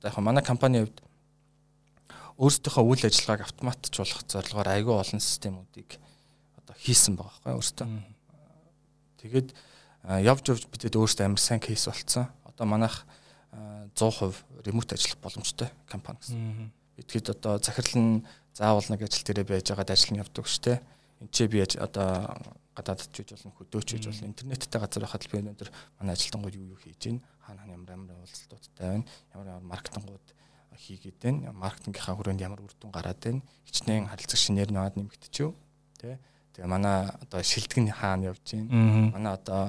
[0.00, 1.00] одоо яг манай компанийн хувьд
[2.40, 6.00] өөрсдийнхөө үйл ажиллагааг автоматжуулах зорилгоор айгүй олон системүүдийг
[6.56, 7.88] одоо хийсэн байгаа байхгүй өөртөө.
[9.20, 9.48] Тэгээд
[10.24, 12.32] явж явж бидэд өөртөө амар сайн кейс болцсон.
[12.48, 13.04] Одоо манайх
[13.52, 16.72] 100% ремоут ажиллах боломжтой компани гэсэн.
[16.96, 18.24] Бидгээд одоо захирал нь
[18.56, 20.78] заавал нэг ажил дээрээ байж байгаад ажил нь явдаг шүү дээ.
[21.20, 22.40] Энд чи би одоо
[22.72, 25.68] гадаадд ч гэж болно хөдөөч гэж болно интернеттэй газар байхад би өнөөдөр
[26.00, 30.26] манай ажилтнууд юу юу хийж байна хаана хаана ямар ямар уулзалтуудтай байна ямар ямар маркетингууд
[30.78, 35.52] хийгээд байна маркетингийнхаа хүрээнд ямар үр дүн гараад байна хичнээн харилцаг шинээр наваад нэмэгдчихв
[35.98, 36.16] тий
[36.54, 39.62] Тэгээ манай одоо шилдэг нь хаана явж байна манай одоо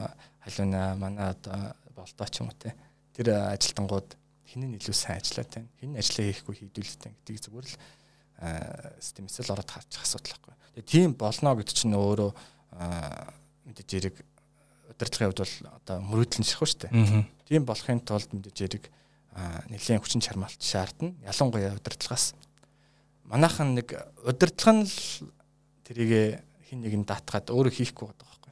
[0.45, 2.73] халиуна манай одоо болдоо ч юм уу тий
[3.13, 4.17] тэр ажилтнууд
[4.49, 7.75] хинэн илүү сайн ажиллаад байна хин ажиллаа хийхгүй хийдүүлдэг гэдэг зүгээр л
[8.99, 10.55] системээс л ороод харчих асуудал байхгүй.
[10.81, 12.31] Тэгээ тийм болно гэдэг чинь өөрөө
[13.69, 14.15] мэдээж яриг
[14.91, 17.25] удирдлагын хувьд бол одоо мөрөөдөл нь шахав шүү дээ.
[17.47, 18.85] Тийм болохын тулд мэдээж яриг
[19.71, 21.15] нэлийн хүчин чармаалт шаардна.
[21.23, 22.35] Ялангуяа удирдлагаас
[23.31, 23.95] манайхан нэг
[24.27, 25.31] удирдлага нь л
[25.87, 28.51] тэрийг хин нэг нь даатгаад өөрөө хийхгүй байгаа байхгүй.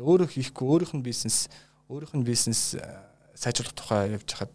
[0.00, 1.52] Тэгээ өөрөө хийхгүй өөрийнх нь бизнес
[1.92, 2.76] өөрийнх нь бизнес
[3.36, 4.52] сайжруулах тухай явж хахад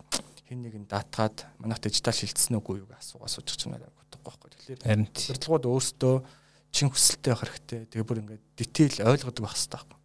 [0.50, 4.50] хин нэг нь даатгаад манайх дижитал шилжсэн үгүй юу асуугаа сууж чана гэдэг байхгүй.
[4.58, 6.16] Тэгэхээр удирдлагууд өөрсдөө
[6.74, 7.80] чин хүсэлтэй байх хэрэгтэй.
[7.94, 9.99] Тэгээ бүр ингээд детейл ойлгодог байх хэрэгтэй байхгүй.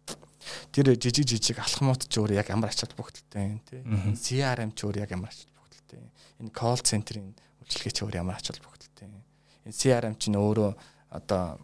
[0.71, 3.81] Тэр жижиг жижиг алхмууд ч өөр яг ямар ачаал бүгдэлтэй юм тий.
[4.15, 6.01] CRM ч өөр яг ямар ачаал бүгдэлтэй.
[6.41, 7.33] Энэ call center-ийн
[7.65, 9.09] үйлчлэгээ ч өөр ямар ачаал бүгдэлтэй.
[9.65, 10.71] Энэ CRM чинь өөрөө
[11.15, 11.57] одоо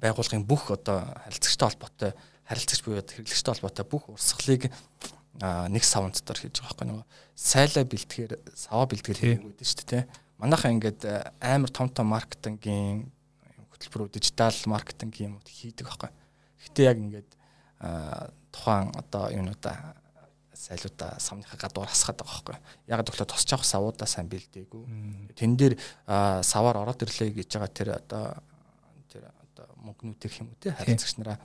[0.00, 2.12] байгууллагын бүх одоо харилцагчтай холбоотой
[2.46, 4.70] харилцагч буюу хэрэглэгчтэй холбоотой бүх урсгалыг
[5.40, 7.06] нэг савн дотор хийж байгаа байхгүй нөгөө
[7.38, 10.02] сайлаа бэлтгэхээр саваа бэлтгэхээр хийгээд шүү дээ тий.
[10.40, 11.00] Манайхаа ингээд
[11.38, 13.06] амар том том маркетингийн
[13.70, 16.10] хөтөлбөрүүд дижитал маркетинг юмуд хийдэг байхгүй.
[16.64, 17.30] Гэтэ яг ингээд
[17.80, 19.96] тухайн одоо юунуудаа
[20.60, 22.56] сайлуудаа самныхаа гадуур хасгаад байгаа байхгүй.
[22.92, 24.84] Яг тэгэхээр тосч авах савуудаа сайн бэлдээгүй.
[25.32, 25.74] Тэн дээр
[26.44, 28.24] саваар ороод ирлээ гэж байгаа тэр одоо
[29.08, 31.40] тэр одоо мөнгнүүдийг юм үү те харилцагч нараа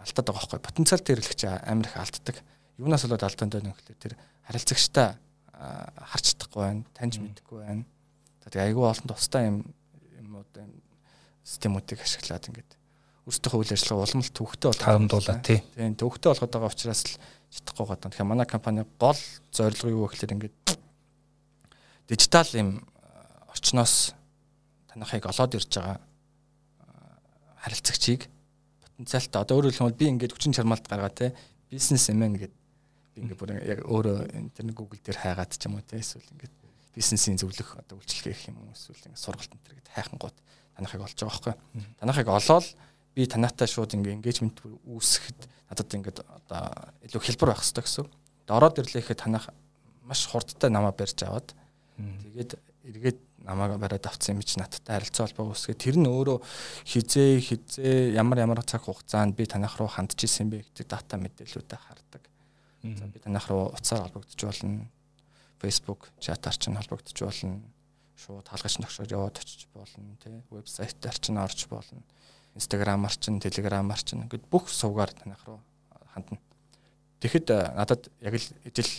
[0.00, 0.60] алдаад байгаа байхгүй.
[0.64, 2.36] Потенциалтай хэрэглэгч амар их алддаг.
[2.80, 4.14] Юунаас болоод алдаанд байна гэхэлээ тэр
[4.48, 5.08] харилцагчтай
[5.52, 7.84] харч чадахгүй байна, таньж мэдэхгүй байна.
[8.48, 9.68] Тэгээ айгүй олон тустай юм
[10.16, 10.48] юмуд
[11.44, 12.70] системүүдийг ашиглаад ингээд
[13.24, 15.60] өөрсдийнхөө үйл ажиллагаа уламжлалт төвхтэй бол таамдуулаа тий.
[15.72, 17.16] Тийм төвхтэй болгоод байгаа учраас л
[17.48, 18.10] чадахгүй гадаа.
[18.12, 20.56] Тэгэхээр манай компани гол зорилго юу вэ гэхээр ингээд
[22.08, 22.84] дижитал юм
[23.48, 24.12] орчноос
[24.92, 25.98] танахыг олоод ирж байгаа
[27.64, 28.28] харилцагчийг
[28.84, 31.32] потенциалтай одоо өөрөөр хэлбэл би ингээд хүчин чармаалт гаргаа те
[31.72, 35.86] бизнес юм гээд би ингээд бүр яг өөрөө интернет Google дээр хайгаад ч юм уу
[35.88, 36.54] те эсвэл ингээд
[36.92, 40.36] бизнесийн зөвлөх одоо үйлчлэг гэх юм уу эсвэл ингээд сургалт энэ төр гээд хайхан гот
[40.76, 41.54] танахыг олж байгаа байхгүй.
[41.98, 42.66] Танахыг олоод
[43.14, 44.58] би танаатай шууд ингээ engagement
[44.90, 46.62] үүсгэхэд надад ингээд одоо
[47.06, 48.06] илүү хэлбэр байх хэрэгтэй гэсэн.
[48.50, 49.48] Ороод ирлээхэд танах
[50.02, 51.54] маш хурдтай намаа барьж аваад
[51.96, 52.58] тэгээд
[52.90, 56.38] эргээд намааг бариад авцсан юм чи надтай харилцаа холбоо үүсгээд тэр нь өөрөө
[56.90, 61.80] хизээ хизээ ямар ямар цаг хугацаанд би танах руу хандж исэн бэ гэдэг дата мэдээллүүдээ
[61.80, 62.22] хардаг.
[62.82, 64.88] За би танах руу утсаар холбогдож болно.
[65.60, 67.62] Facebook чатаар ч холбогдож болно
[68.16, 72.02] шууд хаалгач нөхшөөр яваад очиж болно тий вебсайтаар ч орж болно
[72.54, 75.60] инстаграмаар ч телеграмаар ч ингээд бүх сувгаар танах руу
[76.14, 76.38] хандна
[77.20, 78.92] тэгэхэд надад яг л ижил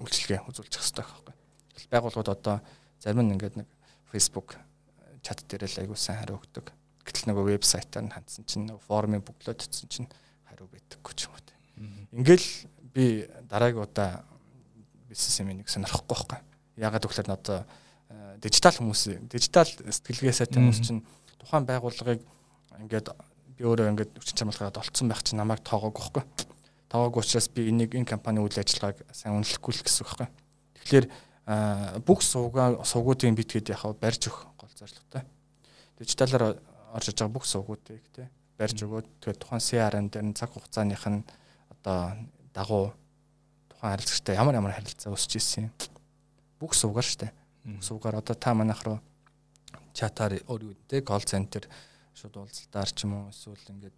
[0.00, 1.34] үйлчлэгээ үзүүлчих хэрэгтэй байхгүй.
[1.76, 2.56] Тэгэл байгууллагууд одоо
[3.00, 3.68] зарим нь ингээд нэг
[4.12, 4.56] Facebook
[5.20, 6.72] чат дээр л айгуу сайн хариу өгдөг.
[7.04, 10.08] Гэтэл нөгөө вебсайтаар нь хандсан чинь нөгөө формын бүглөөд утсан чинь
[10.48, 11.50] хариу байдаггүй ч юм уу
[12.12, 12.48] ингээл
[12.92, 14.24] би дараагийн удаа
[15.08, 16.38] бизнес юм нэг сонирхгүй байхгүй.
[16.76, 17.64] Ягаад гэвэл одоо
[18.42, 21.04] дижитал хүмүүс дижитал сэтгэлгээ сайтай хүмүүс чинь
[21.38, 22.20] тухайн байгууллагыг
[22.78, 23.08] ингээд
[23.58, 26.46] би өөрөө ингээд хүчин чармайлгаад олцсон байх чинь намайг тоогоогүй байхгүй.
[26.90, 30.28] Тоогоогүй учраас би энийг энэ компани үйл ажиллагааг сайн үнэлэхгүй л гэсэн үг байхгүй.
[30.78, 31.06] Тэгэхээр
[32.06, 35.22] бүх сувгаа сувгуудын битгээд яхав барьж өгөх гол зорилготой.
[35.98, 36.56] Дижиталаар
[36.94, 38.26] орж иж байгаа бүх сувгуудыг тий
[38.60, 41.24] барьж өгөөд тэгээд тухайн CRM дээр цаг хугацааных нь
[41.72, 42.12] одоо
[42.52, 42.92] дагуу
[43.72, 45.72] тухайн харилцагчтай ямар ямар харилцаа өсөж ирсэн
[46.60, 47.32] бүх сувгаар штэ
[47.80, 49.00] суугаар одоо та манайх руу
[49.96, 51.64] чатаар өөр үедээ кол центр
[52.20, 53.96] шууд уулзалтаар ч юм уу эсвэл ингээд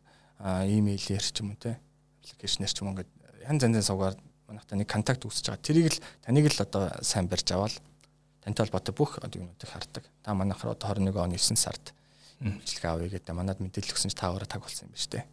[0.70, 1.82] имэйлээр ч юм уу те
[2.22, 3.10] аппликейшнээр ч юм уу ингээд
[3.50, 4.14] янз янзын суугаар
[4.46, 5.66] манайхтай нэг контакт үүсэж байгаа.
[5.66, 7.74] Тэрийг л таныг л одоо сайн барьж аваад
[8.46, 10.04] тантай холбоотой бүх юмнуудыг хардаг.
[10.22, 11.90] Та манайх руу одоо 21 оны 9 сард
[12.38, 15.26] үйлчлэг авъя гэдэг манад мэдээлэл өгсөн чи та өөрөө таг болсон юм байна шүү дээ.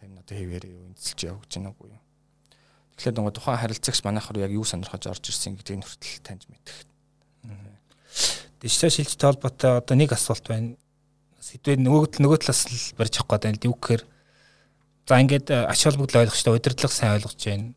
[0.00, 2.02] Тэр нь одоо хэвээр юу эзэлж явж гэнэ үгүй юу.
[2.96, 6.92] Тэгэхээр нөгөө тухайн харилцагч манайх руу яг юу сонирхож орж ирсэн гэдгийг хүртэл таньж мэдэх
[8.62, 10.78] Дижитал шилжилттэй холбоотой одоо нэг асуулт байна.
[11.42, 14.02] Сэдвээ нөгөө нөгөө талаас л барьж авах гэдэг нь юу гэхээр
[15.10, 17.74] за ингээд э, ач холбогдол ойлгочтой удирдлага сайн ойлгож байна.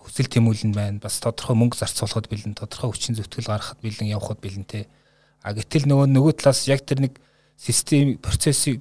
[0.00, 1.04] Хүсэл тэмүүлэн байна.
[1.04, 4.88] Бас тодорхой мөнгө зарцуулахад бэлэн, тодорхой хүчин зүтгэл гаргахад бэлэн, явахад бэлэн те.
[5.44, 7.20] А гэтэл нөгөө нөгөө талаас яг тэр нэг
[7.60, 8.80] систем процессыг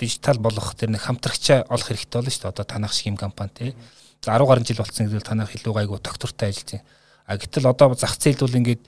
[0.00, 2.52] дижитал болгох тэр нэг хамтрагчаа олох хэрэгтэй болно шүү дээ.
[2.56, 3.70] Одоо танах шиг юм компани тий.
[4.24, 6.88] За 10 гаруй жил болсон гэдэг танах илүү гайгүй доктортай ажиллаж байна.
[7.28, 8.82] А гэтэл одоо зах зээлд бол ингээд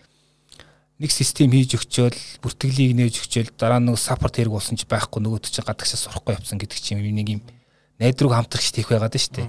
[1.00, 5.48] нэг систем хийж өгчөөл бүртгэлийг нээж өгчөөл дараа нь саппорт хэрэг болсон ч байхгүй нөгөөд
[5.48, 7.42] чинь гадагшаа сурахгүй явсан гэдэг чинь нэг юм
[7.96, 9.48] найдрууг хамтрагч тийх байгаад шүү дээ.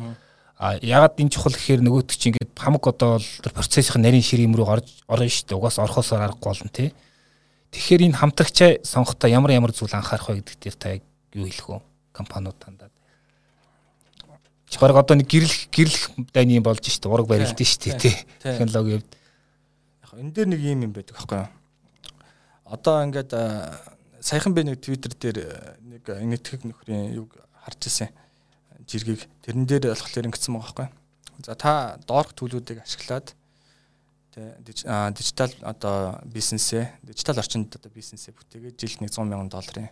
[0.62, 4.56] А ягаад энэ чухал гэхээр нөгөөд чинь ингээд хамаг одоо бол тэр процессын нарийн ширээм
[4.56, 5.60] рүү орж орно шүү дээ.
[5.60, 6.90] Угаас орхосоор аргагүй болно тий.
[7.76, 10.96] Тэгэхээр энэ хамтрагчаа сонгохдоо ямар ямар зүйл анхаарах вэ гэдэг дээр та
[11.36, 11.80] юу хэлэх вэ?
[12.16, 12.94] Компаниуд тандаад.
[14.72, 17.12] Чухал одоо нэг гэрлэх гэрлэх дайны болж шүү дээ.
[17.12, 18.16] Ураг барилдсан шүү дээ тий.
[18.40, 19.10] Технологи хувьд.
[20.12, 21.50] Яг энэ дээр нэг юм юм байдаг аахгүй юу?
[22.68, 23.32] Одоо ингээд
[24.20, 25.40] саяхан би нэг Twitter дээр
[25.88, 28.12] нэг нэгтгэх нөхрийн юг харж ирсэн
[28.84, 30.88] жиргэг тэрэн дээр болохоор ингэсэн байгаа байхгүй.
[31.48, 33.32] За та доорх төлөвүүдийг ашиглаад
[34.36, 39.90] дижитал одоо бизнесээ дижитал орчинд одоо бизнесээ бүтээгээд жилд 100 сая долларын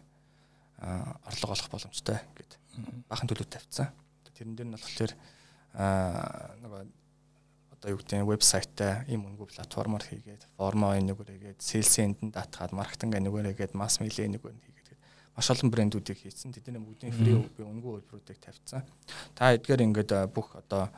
[1.28, 2.52] орлого олох боломжтой гэд
[3.08, 3.88] бахан төлөв тавьсан.
[4.36, 5.12] Тэрэн дээр нь болохоор
[6.60, 6.99] нөгөө
[7.80, 12.76] одоо юу гэдэг нь вебсайтаа ийм үнэгүй платформоор хийгээд формо энэгээр хийгээд sales end-д татгаад
[12.76, 14.70] маркетинг энэгээр хийгээд масс медиа энэгээр
[15.40, 16.52] маш олон брэндүүдийг хийсэн.
[16.52, 18.84] Тэдний бүгдийн фри би үнгүй хөлбөрүүдийг тавьсан.
[19.32, 20.92] Та эдгээр ингээд бүх одоо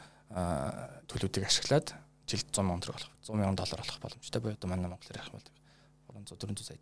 [1.06, 1.94] төлөвүүдийг ашиглаад
[2.26, 5.46] жилд 100 сая төгрөг болох 100 сая доллар болох боломжтой одоо манай Монголоор ярих бол
[6.10, 6.82] 300 400 сая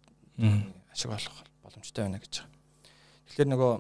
[0.96, 2.48] ашиг болох боломжтой байна гэж байгаа.
[3.28, 3.74] Тэгэхээр нөгөө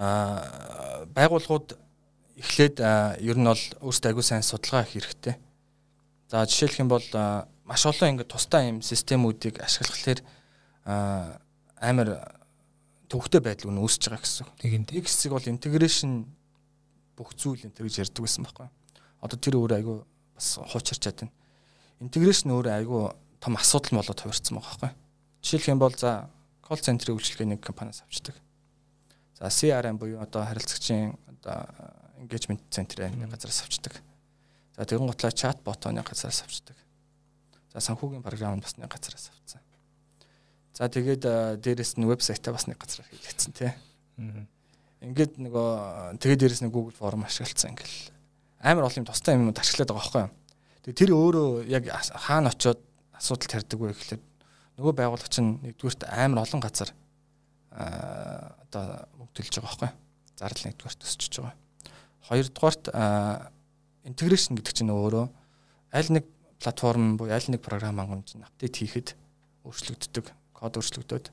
[0.00, 1.68] а байгууллагууд
[2.40, 2.80] эхлээд
[3.20, 5.36] ер нь бол өөрсдөө агүй сайн судалгаа хийх хэрэгтэй.
[6.32, 7.04] За жишээлх юм бол
[7.68, 10.20] маш олон ингэ тусдаа юм системүүдийг ашиглахлаар
[11.78, 12.08] амар
[13.10, 14.46] төвхтэй байдал нь үүсэж байгаа гэсэн.
[14.58, 16.24] Тэгин нэг хэсэг бол интеграшн
[17.18, 18.68] бүх зүйл энэ гэж ярьдаг байсан байхгүй.
[19.20, 19.98] Одоо тэр өөр айгүй
[20.34, 21.34] бас хуучирчаад байна.
[22.00, 23.02] Интеграшн өөр айгүй
[23.42, 24.90] том асуудал болоод хувирсан байгаа байхгүй.
[25.42, 26.30] Жишээлх юм бол за
[26.64, 28.38] колл центрийн үйлчилгээний компаниас авчдаг.
[29.36, 31.66] За CRM буюу одоо харилцагчийн одоо
[32.20, 33.96] engagement центрийн газраас авчдаг.
[34.76, 36.76] За тэгэн гутлаа чат ботоны газраас авчдаг.
[37.72, 39.60] За санхүүгийн програм басны газраас авцсан.
[40.76, 43.72] За тэгээд дээрэс нь вебсайтаа бас нэг газар хийлгэсэн тий.
[45.00, 48.12] Ингээд нөгөө тэгээд дээрэс нь Google Form ашиглацсан ингээл
[48.60, 50.26] амар олон юм тустай юм ашиглаад байгаа байхгүй.
[50.84, 51.88] Тэгээд тэр өөрөө яг
[52.20, 52.80] хаана очиод
[53.16, 54.20] асуудал тарьдаг вэ гэхэлээ
[54.80, 56.92] нөгөө байгууллага чинь нэгдүгürt амар олон газар
[57.72, 59.90] аа одоо мөнгө төлж байгаа байхгүй.
[60.40, 61.56] Зардал нэгдүгürt төсөж байгаа.
[62.28, 62.90] Хоёрдугаарт
[64.04, 65.26] интеграшн гэдэг чинь өөрөө
[65.94, 66.24] аль нэг
[66.60, 69.08] платформ буюу аль нэг програм хангамж апдейт хийхэд
[69.64, 71.26] өөрчлөгддөг код өөрчлөгдөөд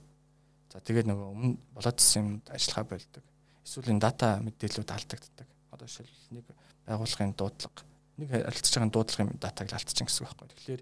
[0.71, 3.23] за тэгээд нөгөө өмнө болоодсэн юм ажиллахаа болдог.
[3.63, 5.47] Эсвэл энэ дата мэдээлэлүүд алдагддаг.
[5.71, 6.45] Одоо жишээл нэг
[6.87, 7.83] байгууллагын дуудлага
[8.17, 10.47] нэг харилцаж байгаа дуудлагын датаг алдчихсан гэсэн үг байхгүй.
[10.57, 10.81] Тэгэхээр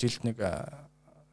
[0.00, 0.36] жилд нэг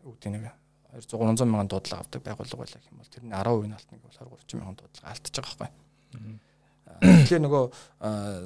[0.06, 0.44] үүдээ нэг
[0.92, 4.20] 200 300 мянган дуудлага авдаг байгууллага байлаа гэх юм бол тэрний 10% нь алтна гэвэл
[4.28, 6.51] 20 30 мянган дуудлага алдчихж байгаа байхгүй.
[7.00, 7.66] Тэгэхээр нөгөө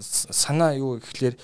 [0.02, 1.36] санаа юу гэхэлэр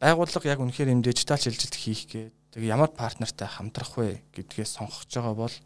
[0.00, 5.08] байгууллага яг үнэхээр юм дижитал шилжилт хийх гээд Тэгээ ямар партнертай хамтрах вэ гэдгээс сонгож
[5.08, 5.56] байгаа бол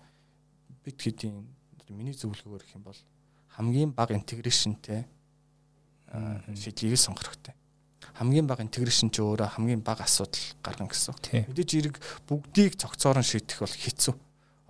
[0.87, 1.42] бид хэдийн
[1.90, 3.00] миний зөвлөгөөр гэх юм бол
[3.59, 5.02] хамгийн бага интеграшнтэй
[6.55, 7.59] шийдлийг сонгох хэрэгтэй.
[8.14, 11.50] Хамгийн бага интеграшн ч өөрөө хамгийн бага асуудал гаргана гэсэн.
[11.50, 11.98] Мэдээж эрг
[12.31, 14.14] бүгдийг цогцоор нь шийдэх бол хэцүү.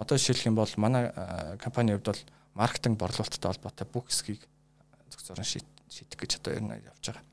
[0.01, 1.13] Одоо жишээлх юм бол манай
[1.61, 2.23] компани хувьд бол
[2.57, 4.41] маркетинг борлуулалттай холбоотой бүх хэсгийг
[5.13, 5.51] цогцоор нь
[5.91, 7.25] шийдэх гэж одоо ер нь явж байгаа.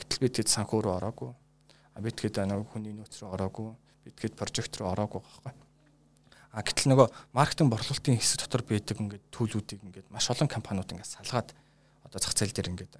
[0.00, 1.30] Гэтэл бид хэд санхүү рүү ороогүй.
[2.00, 3.68] Бид хэд нэг хүний нөөц рүү ороогүй
[4.04, 5.52] бидгээд прожект руу ороогүй байхгүй.
[6.52, 11.16] А гэтэл нөгөө маркетинг борлуулалтын хэсэг дотор байдаг ингээд төлүүдийг ингээд маш олон компаниуд ингээд
[11.16, 11.48] салгаад
[12.04, 12.94] одоо зах зээл дээр ингээд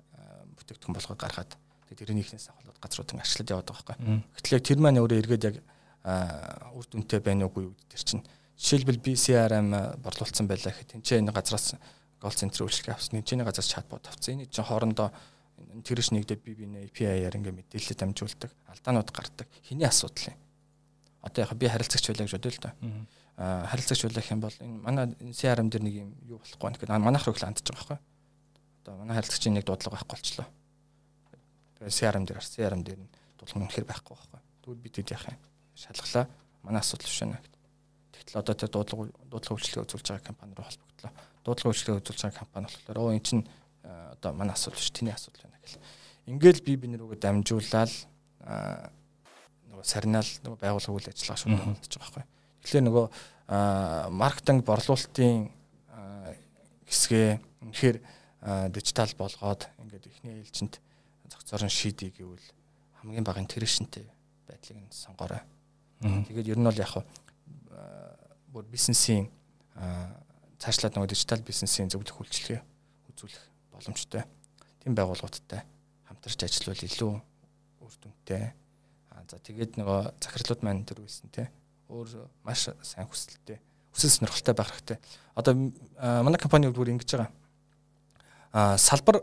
[0.57, 1.53] бүтээгдэхүүн болгоод гаргаад
[1.93, 4.25] тэгээд тэрнийхнээс ахвал газрууд ингээд ашиглаад яваад байгаа байхгүй.
[4.41, 5.57] Гэтэл яг тэр маань өөрөө эргээд яг
[6.73, 8.25] үр дүнтэй байна уугүй юу тэр чинь
[8.57, 9.69] жишээлбэл би CRM
[10.01, 11.77] борлуулсан байлаа гэхэд тэнцээ энэ газраас
[12.23, 13.19] гол центр үйлчлэг авсан.
[13.19, 14.39] Тэнцээний газраас чатбот авсан.
[14.39, 15.11] Энэ чинь хоорондоо
[15.75, 18.51] интеграшн нэгдээд би бинэ API-аар ингээд мэдээлэл дамжуулдаг.
[18.71, 19.51] Алдаанууд гардаг.
[19.67, 20.39] Хиний асуудал юм
[21.23, 22.73] одоо яг би харилцагч байлаа гэж бодъё л доо.
[23.39, 26.77] Аа харилцагч байлаа гэх юм бол энэ манай CRM дээр нэг юм юу болохгүй байна
[26.77, 27.99] гэхэд манайх руу их хандж байгаа байхгүй.
[28.83, 30.47] Одоо манай харилцагчийн нэг дуудлага байхгүй болчлоо.
[31.87, 34.41] CRM дээр CRM дээр нь дуудлага үнэхээр байхгүй байхгүй.
[34.67, 35.39] Тэгвэл бид хэд яах юм?
[35.79, 36.27] Шалглаа.
[36.67, 37.55] Манай асуудал байна гэдэг.
[38.19, 41.13] Тэгтэл одоо тэр дуудлага дуудлага үйлчлэгээ үзүүлж байгаа компани руу холбогдлоо.
[41.43, 43.45] Дуудлага үйлчлэгээ үзүүлж байгаа компани болохоор оо эн чинь
[43.83, 45.83] одоо манай асуудал биш, тэний асуудал байна гэл.
[46.31, 47.93] Ингээл би биний рүүгээ дамжуулаад
[49.71, 52.25] нөгөө сарнаал нөгөө байгууллага үйл ажиллагаа шууд хөндөж байгаа байхгүй.
[52.63, 53.07] Тэгэхээр нөгөө
[54.15, 55.51] маркетинг борлуулалтын
[56.87, 57.29] хэсгээ
[57.67, 57.99] үнэхээр
[58.71, 60.79] дижитал болгоод ингээд эхний ээлжинд
[61.27, 62.47] зохицорон шийдий гэвэл
[63.03, 64.07] хамгийн бага интеграшнтэй
[64.47, 65.43] байдлыг нь сонгоорой.
[66.03, 67.03] Тэгээд ер нь бол яг
[68.53, 69.27] бүр бизнесийн
[70.63, 72.61] цаашлаад нөгөө дижитал бизнесийн зөвлөх үйлчлэгээ
[73.11, 73.43] үзүүлэх
[73.75, 74.23] боломжтой.
[74.87, 75.67] Тийм байгууллагуудтай
[76.07, 77.13] хамтарч ажиллавал илүү
[77.83, 78.55] үр дүнтэй.
[79.11, 81.51] Аа за тэгээд нөгөө захирлууд маань тэр үйлсэн те
[81.91, 83.59] өөр маш сайн хүсэлттэй
[83.93, 84.99] хүсэл сонирхолтой байх хэрэгтэй.
[85.35, 85.55] Одоо
[85.99, 87.31] манай компани бүр ингэж байгаа.
[88.55, 89.21] Аа салбар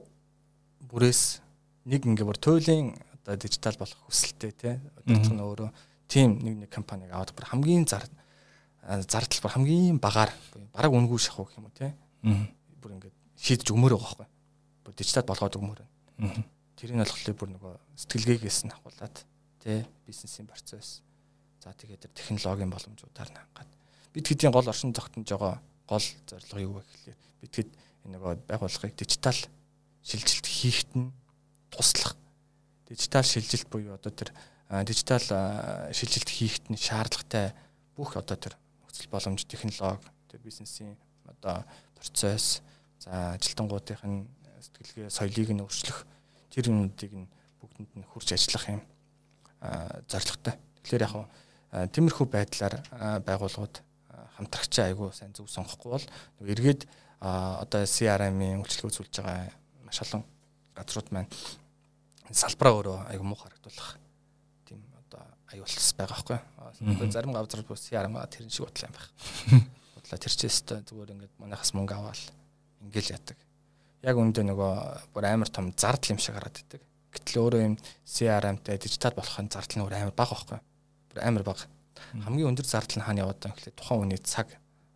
[0.92, 1.42] бүрээс
[1.90, 5.70] нэг ингээ бүр туйлын одоо дижитал болох хүсэлтэй те одоолох нь өөрөө
[6.10, 8.06] тийм нэг нэг компаниг аваад бүр хамгийн зар
[8.84, 10.32] зардал бүр хамгийн багаар
[10.74, 11.94] бараг үнгүй шахах гэх юм уу те.
[12.82, 14.28] Бүр ингээ шийдэж өгмөр байгаа байхгүй.
[14.86, 15.80] Бүр дижитал болгоод өгмөр
[16.20, 16.44] байна.
[16.80, 19.16] Тэрийг болохоор бүр нөгөө сэтгэлгээгээс нь ахуулаад
[19.60, 21.04] те бизнесийн процесс.
[21.60, 23.70] За тэгээд тэр технологийн боломжуудаар нь хангаад.
[24.16, 27.70] Бид хэдийн гол оршин тогтнож байгаа гол зорилго юу вэ гэхлээр бид хэд
[28.08, 29.40] нөгөө байгууллагыг дижитал
[30.06, 31.12] шилжилт хийхэд нь
[31.68, 32.16] туслах
[32.88, 34.32] дижитал шилжилт буюу одоо тэр
[34.88, 35.26] дижитал
[35.92, 37.54] шилжилт хийхэд нь шаардлагатай
[37.98, 38.56] бүх одоо тэр
[38.90, 40.02] нөхцөл боломж технологи
[40.42, 40.98] бизнесийн
[41.30, 42.62] одоо процесс
[42.98, 44.26] за ажилтнуудынх нь
[44.60, 46.00] сэтгэлгээ соёлыг нь өөрчлөх
[46.50, 47.30] тэр юмнуудыг нь
[47.62, 48.82] бүгдэнд нь хурж ажиллах юм
[50.10, 50.58] зорилготой.
[50.82, 51.14] Тэгэхээр яг
[51.94, 52.76] тиймэрхүү байдлаар
[53.24, 53.76] байгууллагууд
[54.36, 56.08] хамтрагчаа айгүй сайн зөв сонгохгүй бол
[56.50, 56.90] эргээд
[57.22, 59.54] одоо CRM-ийн үйлчлэг үзүүлж байгаа
[59.86, 60.26] маш олон
[60.74, 61.30] газрууд маань
[62.32, 64.00] салбараа өөрөө айгүй муу харагдуулах
[65.54, 66.40] аюулс байгаа байхгүй.
[67.10, 69.08] Зарим газрууд бас CRM тэр шиг бодлоо юм байх.
[69.96, 72.22] Бодлоо тэр ч өстой зүгээр ингээд манайхаас мөнгө аваад
[72.86, 73.38] ингээл ятдаг.
[74.06, 74.74] Яг үндэ нөгөө
[75.14, 76.82] бүр амар том зардал юм шиг хараад идэг.
[77.10, 80.60] Гэтэл өөрөө юм CRM-тэй дижитал болохын зардал нь өөр амар бага байхгүй.
[81.10, 81.66] Бүр амар бага.
[82.14, 84.48] Хамгийн өндөр зардал нь хаана яваад байгаа гэхлээр тухайн үний цаг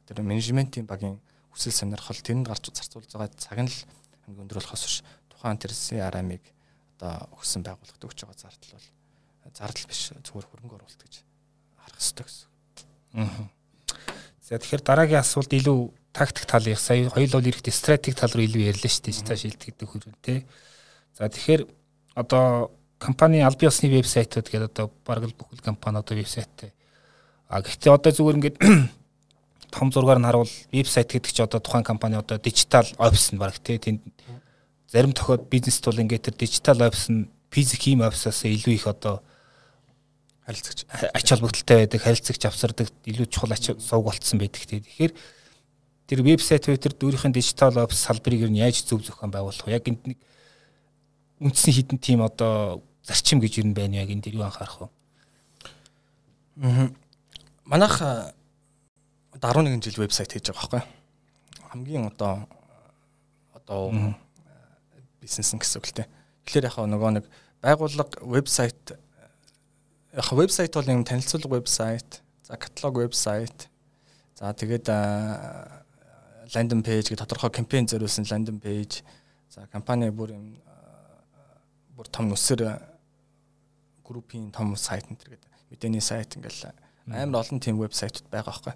[0.06, 1.18] тэр менежментийн багийн
[1.52, 3.80] хүсэл сонирхол тэнд гарч зарцуулж байгаа цаг нь л
[4.30, 4.98] хамгийн өндөр болохоос биш
[5.30, 6.44] тухайн тэр CRM-ыг
[6.98, 8.88] одоо өгсөн байгууллагад өгч байгаа зардал бол
[9.51, 11.13] зардал биш зүгээр хөрөнгө оруулалт гэж
[11.84, 12.47] харах хэрэгтэй гэсэн.
[13.19, 13.49] Аа.
[14.39, 15.77] За тэгэхээр дараагийн асуулт илүү
[16.15, 19.27] тактик талын сая хоёул бол ирэхдээ стратеги тал руу илүү ярьлаа шүү дээ.
[19.27, 20.45] Цааш шилдэг хөрөн тий.
[21.17, 21.67] За тэгэхээр
[22.15, 26.71] одоо компани аль биесны вебсайтууд гэдэг одоо бараг л бүхэл компани одоо вебсайттай
[27.53, 28.58] А гэхдээ одоо зүгээр ингээд
[29.77, 33.62] том зургаар нь харуул вебсайт гэдэг чи одоо тухайн компани одоо дижитал офис нь баг
[33.62, 34.01] тий тэнд
[34.89, 39.21] зарим тохиод бизнес тул ингээд тэр дижитал офис нь физик ийм офисаас илүү их одоо
[40.45, 45.13] харилцагч ач холбогдолтой байдаг харилцагч авсардаг илүү чухал ач сувг болцсон байдаг тий тэгэхээр
[46.08, 49.79] тэр вебсайт тэр дүүрийн дижитал офис салбарыг нь яаж зөв зохион байгуулах вэ?
[49.79, 50.19] Яг энд нэг
[51.39, 54.88] үндсэн хідэн тим одоо зарчим гэж юу байна яг энэ дэр юу анхаарах вэ?
[56.60, 56.91] Аа
[57.63, 61.03] манайх одоо 11 жил вебсайт хийж байгаа байхгүй
[61.71, 62.47] хамгийн одоо
[63.56, 64.13] одоо
[65.21, 66.06] бизнес гэсэн үг л те.
[66.45, 67.25] Тэгэхээр яг нөгөө нэг
[67.63, 68.99] байгууллага вебсайт
[70.13, 73.69] яг вебсайт бол юм танилцуулга вебсайт за каталог вебсайт
[74.38, 74.88] за тэгээд
[76.54, 79.02] ландинг пэйж гэх тодорхой кампайн зориулсан ландинг пэйж
[79.49, 80.45] за компани бүр юм
[81.97, 82.80] бүр том нүсэр
[84.06, 86.73] группийн том сайт энэ төр гэдэг мэдээний сайт ингээл
[87.08, 88.76] Амар олон тийм вебсайтууд байгаа байхгүй.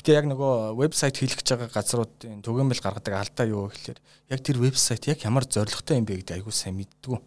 [0.00, 4.00] Гэтэ яг нөгөө вебсайт хийлгэж байгаа газруудын түгээмэл гаргадаг алдаа юу гэхээр
[4.32, 7.20] яг тэр вебсайт яг ямар зорилготой юм бэ гэдэг айгүй сайн мэддэг.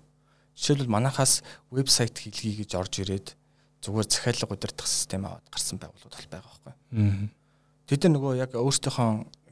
[0.56, 3.28] Жишээлбэл манахаас вебсайт хийлгий гэж орж ирээд
[3.84, 7.30] зүгээр захиалга удирдах систем аваад гарсан байгууллагууд бол байгаа байхгүй.
[7.86, 9.10] Тэд нөгөө яг өөрсдийнхөө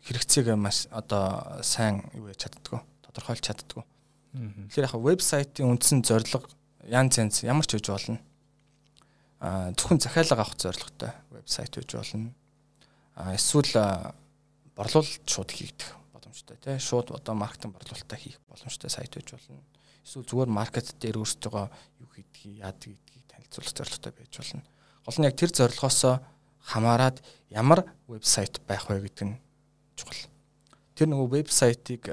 [0.08, 3.84] хэрэгцээг маш одоо сайн юу яаж чаддгүй тодорхойлж чаддгүй.
[4.74, 6.50] Тэгэхээр яг вебсайтын үндсэн зорилго
[6.88, 8.18] янз янз ямар ч үж болно
[9.44, 12.32] зөвхөн захиалга авах зорилготой вебсайт үж болно.
[13.36, 14.16] Эсвэл
[14.76, 19.60] борлуулалт шууд хийгдэх боломжтой тий шууд одоо маркетинг борлуулалтаа хийх боломжтой сайт үж болно.
[20.04, 21.63] Эсвэл зүгээр маркет дээр өөрсдөө
[22.04, 24.63] юу хийдгийг яадаг гэдгийг танилцуулах зорилготой байж болно.
[25.08, 26.00] Гол нь яг тэр зорилгоос
[26.63, 27.18] хамаарад
[27.50, 29.39] ямар вебсайт байх вэ гэдэг нь
[29.96, 30.28] чухал.
[30.96, 32.08] Тэр нөгөө вебсайтыг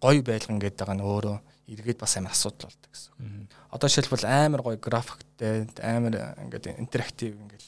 [0.00, 1.36] гоё байлган гэдэг байгаа нь өөрөө
[1.72, 3.48] эргээд бас амар асуудал болдог гэсэн.
[3.72, 7.64] Одоо жишээлбэл амар гоё графиктэй амар ингээд интерактив ингээд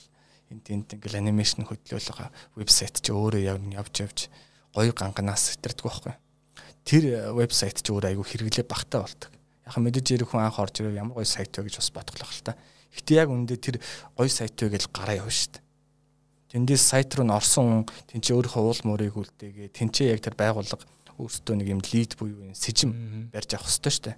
[0.53, 3.41] энд энд ингээд анимашн хөтлөөл байгаа вебсайт чи өөрөө
[3.81, 4.19] явж явж
[4.77, 6.15] гоё ганганаас сэтэрдэг байхгүй.
[6.85, 9.33] Тэр вебсайт чи өөрөө айгүй хэрэглээ багтаа болдог.
[9.67, 12.47] Яг мэдээж ирэх хүн анх орж ирээ ямар гоё сайт вэ гэж бас бодглох л
[12.47, 12.55] та.
[12.95, 13.77] Гэтэ яг үндэ тэр
[14.15, 15.65] гоё сайт вэ гэж гараа явна шүү дээ.
[16.55, 20.87] Тэндээс сайт руу н орсон тэнцээ өөрийнхөө уул мөрийг үлдээгээ тэнцээ яг тэр байгууллага
[21.19, 24.17] өөртөө нэг юм лид буюу сэжим барьж авах хэрэгтэй шүү дээ.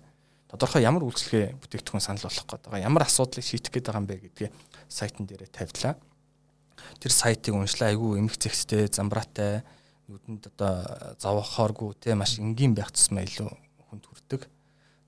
[0.53, 4.16] Тодорхой ямар үйлчлэгээ бүтээгдэхүүн санал болгох гээд байгаа, ямар асуудлыг шийдэх гээд байгаа юм бэ
[4.28, 4.53] гэдгийг
[4.88, 5.94] сайтн дээрээ тавьдлаа.
[7.01, 9.61] Тэр сайтыг уншлаа айгүй эмх зэгцтэй, замбраатай,
[10.09, 10.72] нүдэнд одоо
[11.20, 13.53] зовхооргүй те маш энгийн байх тусмаа илүү.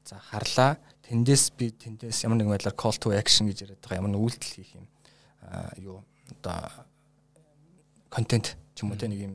[0.05, 0.79] За харлаа.
[1.07, 4.55] Тэндээс би тэндээс ямар нэгэн байдлаар call to action гэж яриад байгаа ямар нэг үйлдэл
[4.55, 4.87] хийх юм
[5.83, 5.97] юу
[6.39, 6.71] одоо
[8.09, 9.35] контент ч юм уу те нэг юм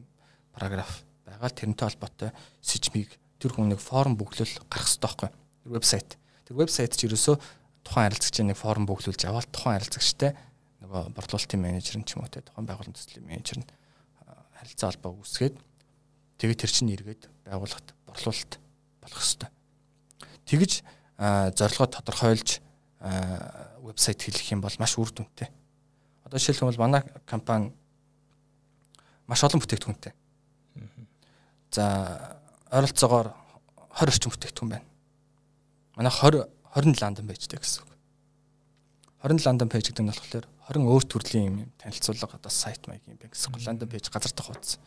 [0.56, 1.52] параграф байгаа.
[1.52, 2.32] Л тэрнтэй холбоотой
[2.64, 5.30] сэжмийг тэр хүн нэг форм бүглэл гаргах хэрэгтэй байхгүй
[5.68, 7.36] вебсайт тэр вебсайт ч ерөөсөө
[7.84, 10.32] тухайн харилцагчийн нэг форм бүглүүлж аваад тухайн харилцагчтай
[10.82, 13.68] нөгөө борлуулалтын менежер нь ч юм уу те тухайн байгууллагын төслийн менежер нь
[14.56, 15.56] харилцаа холбоо үүсгээд
[16.40, 18.54] тэгээд тэр чинь эргээд байгууллагт борлуулалт
[19.04, 19.50] болох хэрэгтэй
[20.46, 20.82] тэгж
[21.18, 22.60] зорилгоо тодорхойлж
[23.86, 25.50] вебсайт хэлэх юм бол маш үр дүнтэй.
[26.26, 27.74] Одоо жишээлбэл манай компани
[29.28, 30.14] маш олон бүтээгдэхүүнтэй.
[31.72, 32.40] За
[32.72, 33.34] ойролцоогоор
[33.94, 34.86] 20 орчим бүтээгдэхүүн байна.
[35.96, 37.92] Манай 20 20 ландон пэйжтэй гэсэн үг.
[39.24, 43.18] 20 ландон пэйж гэдэг нь болохоор 20 өөр төрлийн юм танилцуулга одоо сайт маяг юм
[43.18, 43.64] байна гэсэн үг.
[43.64, 44.78] Ландон пэйж газар дах хуудас.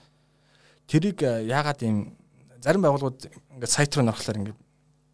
[0.86, 2.14] Тэрийг яагаад юм
[2.60, 4.58] зарим байгууллагууд ингээд сайт руу нөрөхлөөр ингээд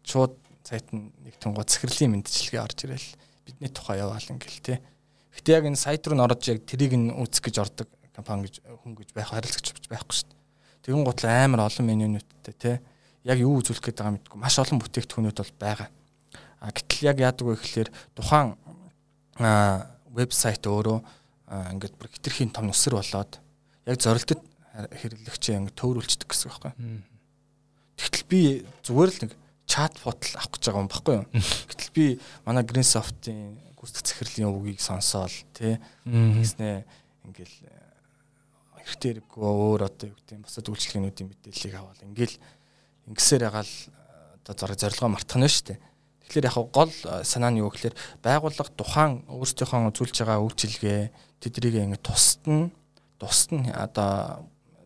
[0.05, 3.09] шууд сайт нь нэг тунгууд захирлын мэдчилгээ орж ирэл
[3.45, 4.77] бидний тухай яваал ингээл тий.
[5.37, 8.63] Гэтэ яг энэ сайт руу н орж яг тэрийг нь үүсгэх гэж ордог компани гэж
[8.63, 10.41] хүн гэж байх харилцагч байхгүй шүү дээ.
[10.87, 12.75] Тэгэн гутал амар олон менюнуудтай тий.
[13.25, 15.89] Яг юу үзүүлэх гээд байгаа мэдгүй маш олон бүтээгдэхүүнүүд бол байгаа.
[16.61, 18.55] А гэтэл яг яадаг вэ гэхэлэр тухайн
[20.15, 20.99] вебсайт өөрөө
[21.75, 23.41] ингээд бүр хитрхийн том нүсэр болоод
[23.85, 24.41] яг зорилтод
[24.75, 26.73] хэрэглэгчээ ингээд төөрүүлчихдэг гэсэн үг байхгүй.
[27.99, 28.41] Тэгтэл би
[28.87, 29.31] зүгээр л нэг
[29.75, 31.27] чат ботл авах гэж байгаа юм баггүй юу.
[31.67, 32.05] Гэтэл би
[32.47, 35.75] манай Greensoft-ийн гүйцэтгэх захирлын үгийг сонсоол тий.
[36.07, 36.87] Гэснээ
[37.27, 37.55] ингээл
[38.85, 42.37] хэрэгтэй хэрэггүй өөр одоо юу гэдэг бусад үйлчлэгнүүдийн мэдээллийг аваад ингээл
[43.11, 43.73] ингэсээр ягаал
[44.45, 45.79] одоо зориг зорилгоо мартах нь шүү дээ.
[46.29, 46.93] Тэгэхээр яг гол
[47.25, 51.01] санаа нь юу гэхээр байгууллага тухайн өөрсдийнхөө үзүүлж байгаа үйлчилгээ
[51.41, 52.69] тэднийг ингэ тусад нь
[53.19, 54.45] тусад нь одоо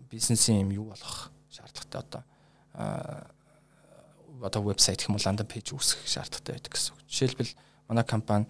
[0.09, 2.21] бизнесийн юм юу болох шаардлагатай одоо
[4.41, 6.99] одоо вебсайт гэх юм уу ландинг пэйж үүсгэх шаардлагатай байдаг гэсэн үг.
[7.07, 7.53] Жишээлбэл
[7.87, 8.45] манай компани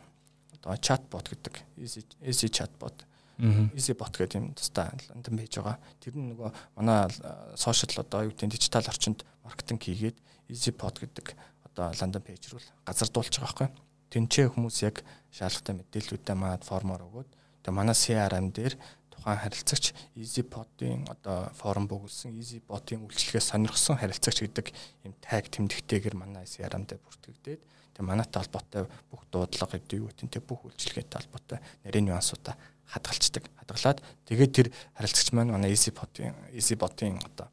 [0.59, 3.09] одоо чатбот гэдэг easy chatbot
[3.39, 5.79] easy bot гэдэг юм тустай ландинг пэйж байгаа.
[6.03, 7.07] Тэр нь нөгөө манай
[7.55, 10.17] сошиал одоо юу гэдэг дижитал орчинд маркетинг хийгээд
[10.51, 11.35] easy bot гэдэг
[11.71, 13.69] одоо ландинг пэйж рүү газардуулж байгаа байхгүй.
[14.11, 14.99] Тэнцээ хүмүүс яг
[15.31, 17.29] шаардлагатай мэдээллүүдээ маад формоор өгөөд
[17.63, 18.75] тэгээ манай CRM дээр
[19.19, 24.71] тухайн харилцагч EasyBot-ийн одоо форум бүгэлсэн EasyBot-ийн үйлчлэгээс сонирхсон харилцагч гэдэг
[25.03, 30.43] юм таг тэмдэгтэйгэр манай CRM дээр бүртгэгдээд тэгээ манайтай холбоотой бүх дуудлага гэдэг юу гэдэг
[30.47, 32.55] бүх үйлчлэгээтэй холбоотой нарийн нюансуудаа
[32.87, 33.43] хадгалцдаг.
[33.59, 37.51] Хадгалаад тэгээд тэр харилцагч маань манай EasyBot-ийн EasyBot-ийн одоо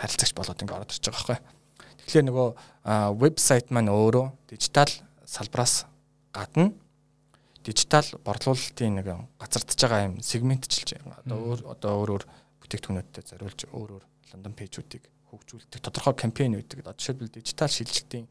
[0.00, 1.38] харилцагч болоод ингэ ороод ирж байгаа байхгүй.
[2.02, 2.48] Тэгэхээр нөгөө
[3.20, 4.90] вебсайт маань өөрөө дижитал
[5.28, 5.86] салбараас
[6.32, 6.72] гадна
[7.66, 9.08] дижитал борлуулалтын нэг
[9.42, 12.24] гацардж байгаа юм сегментчилж одоо одоо өөр өөр
[12.62, 15.04] бүтээгдэхүүнүүдэд зориулж өөр өөр лондон пэйжүүдийг
[15.34, 16.86] хөгжүүлдэг тодорхой кампайн үүдэг.
[16.86, 18.26] Одоо жишээлбэл дижитал шилжилтийн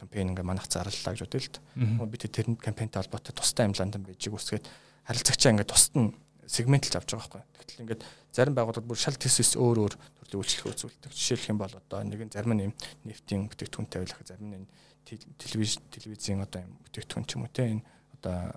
[0.00, 2.08] кампайн ингээ манах зарлалаа гэж бодъё л.
[2.08, 4.64] Бид тэрний кампайнтай холбоотой тустай юм лондон пэйжийг үсгээд
[5.04, 6.16] харилцагчаа ингээ тусад нь
[6.48, 7.60] сегментлж авч байгаа байхгүй.
[7.60, 8.02] Тэгтэл ингээд
[8.32, 11.12] зарим байгууллагууд бүр шал төсөс өөр өөр төрлийн үйлчлэг үзүүлдэг.
[11.12, 12.72] Жишээлх юм бол одоо нэг нь зарим нь
[13.04, 14.68] нефтийн бүтээгдэхүүнтэй байлах, зарим нь
[15.36, 17.82] телевиз телевизийн одоо юм бүтээгдэхүүн ч юм уу те энэ
[18.18, 18.54] одоо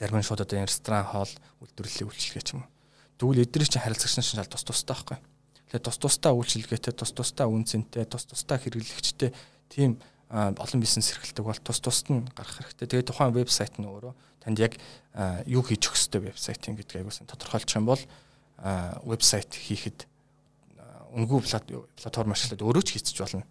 [0.00, 2.72] зарим нь шууд одоо ресторан хоол үйлдвэрлэлийн үйлчилгээ ч юм уу.
[3.20, 5.18] Тэгвэл эдгээр чинь харилцагч нь шал тус тустай байхгүй.
[5.68, 9.30] Тэгэхээр тус тустай үйлчилгээтэй, тус тустай үнцэнтэй, тус тустай хэрэглэгчтэй
[9.68, 12.88] тийм олон бизнес эрхэлдэг бол тус тусд нь гарах хэрэгтэй.
[12.88, 14.80] Тэгээд тухайн вебсайт нь өөрөө танд яг
[15.44, 18.02] юу хийж өгөх ёстой вебсайтын гэдгийг аягүй сан тодорхойлчих юм бол
[19.04, 20.08] вебсайт хийхэд
[21.12, 21.42] үнгүй
[21.98, 23.44] платформ ашиглаад өөрөө ч хийчих болно.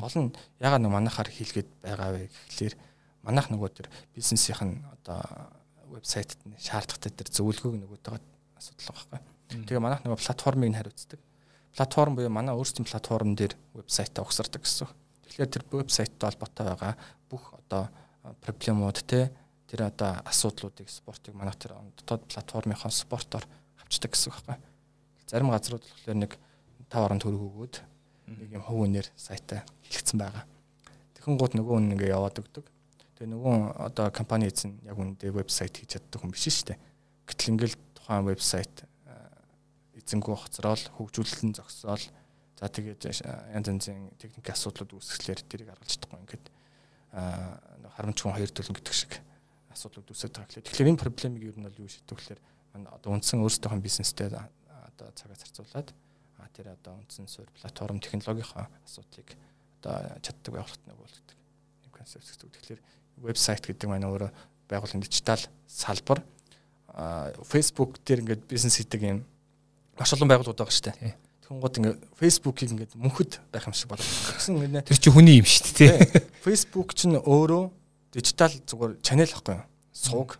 [0.00, 2.74] Гол нь ягаад нэг манахаар хийлгээд байгаа вэ гэхлээр
[3.22, 5.20] манайх нөгөө төр бизнесийнх нь одоо
[5.92, 8.22] вебсайтад нь шаардлагатай тэр зөвлөгөөг нөгөөтэйгээ
[8.56, 9.64] асуудал байгаа байхгүй.
[9.68, 11.20] Тэгээ манайх нөгөө платформыг нь хариуцдаг.
[11.76, 14.88] Платформ буюу манай өөрсдийн платформ дээр вебсайтаа угсардаг гэсэн.
[15.28, 16.94] Тэгэхээр тэр вебсайттай холбоотой байгаа
[17.28, 17.88] бүх одоо
[18.44, 19.32] проблемууд те
[19.68, 23.44] тэр одоо асуудлуудыг спортыг манайх тэр дотоод платформынхон спортоор
[23.80, 24.56] авчдаг гэсэн байхгүй.
[25.26, 26.32] Зарим газрууд болохоор нэг
[26.92, 27.74] 5 орон төгрөг өгөөд
[28.36, 30.44] нэг юм хувь үнээр сайтаа хэлгэцэн байгаа.
[31.16, 32.68] Тэгхэн гууд нөгөө хүн ингээ яваад өгдөг.
[33.22, 36.78] Тэгээ нөгөө одоо компани эзэн яг үндэ вебсайт хийж чаддаг хүн биш шүү дээ.
[37.30, 38.82] Гэтэл ингээл тухайн вебсайт
[39.94, 42.02] эзэнгүү хоцрол хөгжүүлэлтэн зогсоол
[42.58, 43.06] за тэгээд
[43.54, 46.46] янз янзын техник асуудлууд үүсгэлээр тэрийг аргалж чадахгүй ингээд
[47.94, 49.12] харамч хүн хоёр төлн гэдэг шиг
[49.70, 52.40] асуудлууд үүсэж байгаа гэхлээр тэгэхээр энэ проблемыг ер нь бол юу шийдэх гэхээр
[52.90, 55.94] одоо үндсэн өөрсдийнхөө бизнестэй одоо цагаа зарцуулаад
[56.58, 59.30] тэр одоо үндсэн суурь платформ технологийн асуудлыг
[59.78, 61.38] одоо чаддаг байгууллагт нэг болгодог
[61.86, 62.50] юм концепт гэдэг.
[62.50, 62.82] Тэгэхээр
[63.22, 64.30] вебсайт гэдэг маань өөрөө
[64.68, 66.22] байгууллагын дижитал салбар
[67.46, 69.24] Facebook дээр ингээд бизнес хийдэг юм
[69.96, 71.16] маш олон байгууллагууд байгаа шүү дээ.
[71.48, 75.48] Тэнгууд ингээд Facebook-ийг ингээд мөнхөд байх юм шиг болоод гэсэн ингээд тэр чинь хүний юм
[75.48, 75.94] шүү дээ.
[76.44, 77.64] Facebook чинь өөрөө
[78.12, 79.64] дижитал зүгээр чанел ахгүй юу?
[79.92, 80.36] Сувг.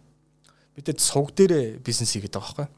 [0.76, 2.72] Бидэд сувг дээрээ бизнес хийгээд байгаа байхгүй юу?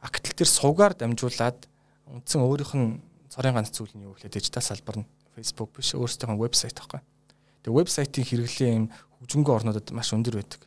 [0.00, 1.68] А гэтэл тэр сувгаар дамжуулаад
[2.08, 6.32] үндсэн өөрийнх нь цорын ганц зүйл нь юу гэхлээр дижитал салбар нь Facebook биш өөрсдийнх
[6.36, 7.00] нь вебсайт байхгүй.
[7.64, 8.86] Тэгээ вебсайтын хэрэглээ юм
[9.20, 10.64] хөгжмөнгөө орнуудад маш өндөр байдаг.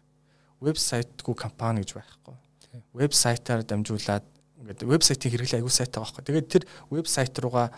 [0.61, 2.37] Вебсайтгүй компани гэж байхгүй.
[2.93, 4.25] Вебсайтаар дамжуулаад
[4.61, 6.23] ингээд вебсайтын хэрэглээ аягүй сайтай байхгүй.
[6.23, 7.73] Тэгээд тэр вебсайт руугаа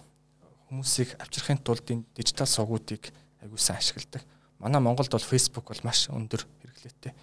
[0.69, 3.09] хүмүүсийг авчрахын тулд энэ дижитал сувгуудыг
[3.41, 4.21] аягүй сайн ашигладаг.
[4.59, 7.13] Манай Монголд бол Facebook бол маш өндөр хэрэглээтэй.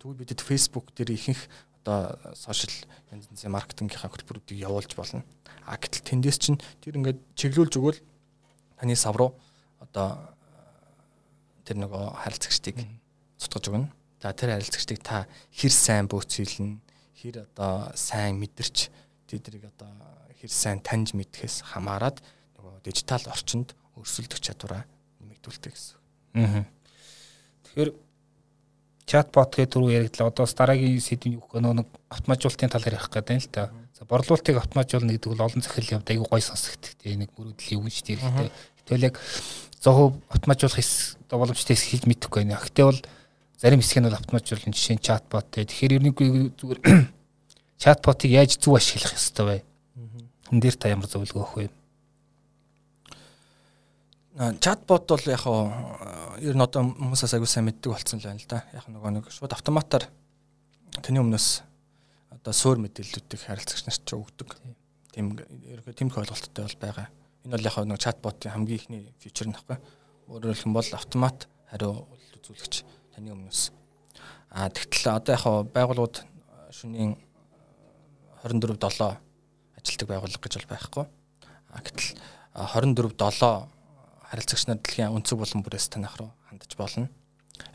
[0.00, 1.42] Тэгвэл бидэд Facebook дээр ихэнх
[1.84, 2.72] одоо сошиал
[3.12, 5.24] янз янзын маркетингийнхаа хөтөлбөрүүдийг явуулж болно.
[5.64, 8.00] А гэтэл тэндээс чинь тэр ингээд чиглүүлж өгвөл
[8.80, 9.36] таны сав руу
[9.80, 10.20] одоо
[11.64, 12.99] тэр нөгөө харилцагчдыг
[13.40, 13.88] цутгаж өгнө.
[14.20, 15.24] За тэр харилцагчдыг та
[15.56, 16.76] хэр сайн бөөцөөлнө,
[17.16, 18.92] хэр одоо сайн мэдэрч
[19.24, 19.88] тэднийг одоо
[20.36, 22.20] хэр сайн таньж мэдхээс хамаарат
[22.60, 24.84] нөгөө дижитал орчинд өрсөлдөх чадвараа
[25.24, 25.96] нэмэгдүүлдэг гэсэн.
[26.36, 26.64] Аа.
[27.64, 27.90] Тэгэхээр
[29.10, 30.30] чатбот гэдэг түрүү яриглаа.
[30.30, 33.72] Одоо дараагийн сэдвийн юу гэх нэг автоматжуулалтын талаар ярих гэдэг юм л та.
[33.96, 36.94] За борлуулалтыг автоматжуулна гэдэг бол олон захирал явд айгүй гой сонсогддог.
[37.00, 38.50] Тэгээ нэг мөрөдлийн өвч дээрхтэй.
[38.86, 39.16] Тэгэл яг
[39.82, 40.78] зөвхөн автоматжуулах
[41.26, 42.62] боломжтой хийж мэдэхгүй байна.
[42.62, 43.00] Гэхдээ бол
[43.60, 45.68] зарим хэсэг нь бол автоматжуулалтын жишээ нь чатбот те.
[45.68, 46.80] Тэгэхээр ерөнхийдөө зүгээр
[47.82, 49.56] чатботыг яаж зөв ашиглах ёстой вэ?
[50.48, 51.68] Энд дээр та ямар зөвлөгөө өгөх вэ?
[54.64, 58.48] чатбот бол яг хаа ер нь одоо хүмүүсээс аягүй сайн мэддэг болсон л байна л
[58.48, 58.64] да.
[58.72, 60.08] Яг нөгөө нэг шууд автоматар
[61.04, 61.60] таны өмнөөс
[62.32, 64.56] одоо суур мэдээллүүдийг харилцагч нарт ч өгдөг.
[65.12, 67.06] Тийм ерөөхдөө тэмдэг ойлголттой бол байгаа.
[67.44, 69.76] Энэ бол яг нөгөө чатботын хамгийн ихний фичер нь баггүй.
[70.32, 72.08] Өөрөөр хэлбэл бол автомат хариу
[72.40, 73.68] үзүүлэгч таны өмнөөс.
[74.48, 75.44] А тэгтэл одоо яг
[75.76, 76.16] байгууллагууд
[76.72, 77.20] шөнийн
[78.40, 79.20] 24/7
[79.76, 81.04] ажилтдаг байгууллага гэж бол байхгүй.
[81.68, 82.16] А гэтэл
[82.56, 83.68] 24/7
[84.24, 87.08] харилцагч нар дэлхийн өнцөг болон бүрээс танах руу хандаж болно.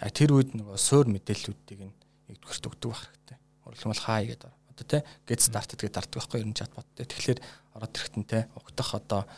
[0.02, 1.94] А тэр үед нөгөө суур мэдээллүүдийг нь
[2.34, 3.38] нэгдүгээрт өгдөг байх хэрэгтэй.
[3.70, 7.06] Өөрөлдмөл хаа гэдэг одоо тий get started гэдэг дарддаг байхгүй ер нь чатбот тий.
[7.06, 7.40] Тэгэхээр
[7.78, 9.30] ороод ирэхтэн тий угтах одоо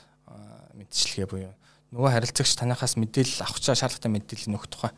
[0.71, 1.53] мэдчилгээ буюу
[1.91, 4.91] нөгөө харилцагч танахаас мэдээлэл авах шаардлагатай мэдээлэл нөх тухай.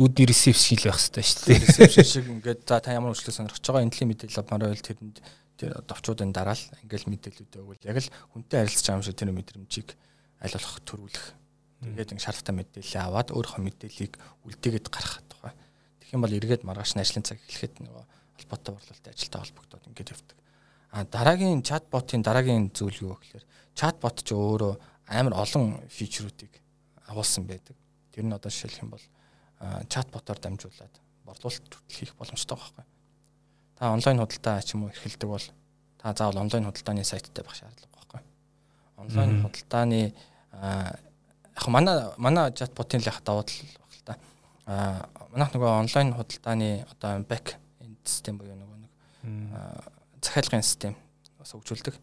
[0.00, 1.62] Үүдний ресепшн л байх хэрэгтэй шүү дээ.
[1.68, 5.16] Ресепшн шиг ингээд за та ямар үйлчлэг сонирхож байгаа энэ төлөв мэдээлэл авмаар байл тэрэнд
[5.60, 9.88] тэр товчуудын дараал ингээл мэдээлэлүүд өгвөл яг л хүнтэй харилцаж байгаа юм шиг тэр мэдрэмжийг
[10.40, 11.26] аль болох төрүүлэх.
[11.82, 14.12] Тэгээд ин шаардлагатай мэдээлэл аваад өөрийнхөө мэдээллийг
[14.48, 15.52] үлдээгээд гарах тухай.
[16.00, 18.04] Тэгэх юм бол эргээд маргааш нь ажлын цаг эхлэхэд нөгөө
[18.38, 20.38] холбоотой борлуулалтын ажилтай холбогдоод ингээд явдаг.
[20.92, 23.44] А дараагийн чатботын дараагийн зүйл юу гэхээр
[23.74, 24.72] чатбот ч өөрөө
[25.10, 26.52] амар олон фичрүүдийг
[27.10, 27.76] агуулсан байдаг.
[28.12, 29.04] Тэр нь одоо жишээлх юм бол
[29.88, 30.94] чатботоор дамжуулаад
[31.24, 32.84] борлуулалт хийх боломжтой байхгүй.
[33.78, 35.46] Та онлайн худалдаа ч юм уу эрхэлдэг бол
[35.98, 38.20] та заавал онлайн худалдааны сайттай байх шаардлага байхгүй.
[38.96, 40.14] Онлайн худалдааны
[40.52, 44.14] яг манай манай чатботын л яг давуу тал баг л та.
[45.30, 47.56] Манайх нөгөө онлайн худалдааны одоо бэк
[48.04, 48.92] систем буюу нөгөө нэг
[50.22, 50.96] захиалгын систем
[51.38, 51.94] бас хөгжүүлдэг.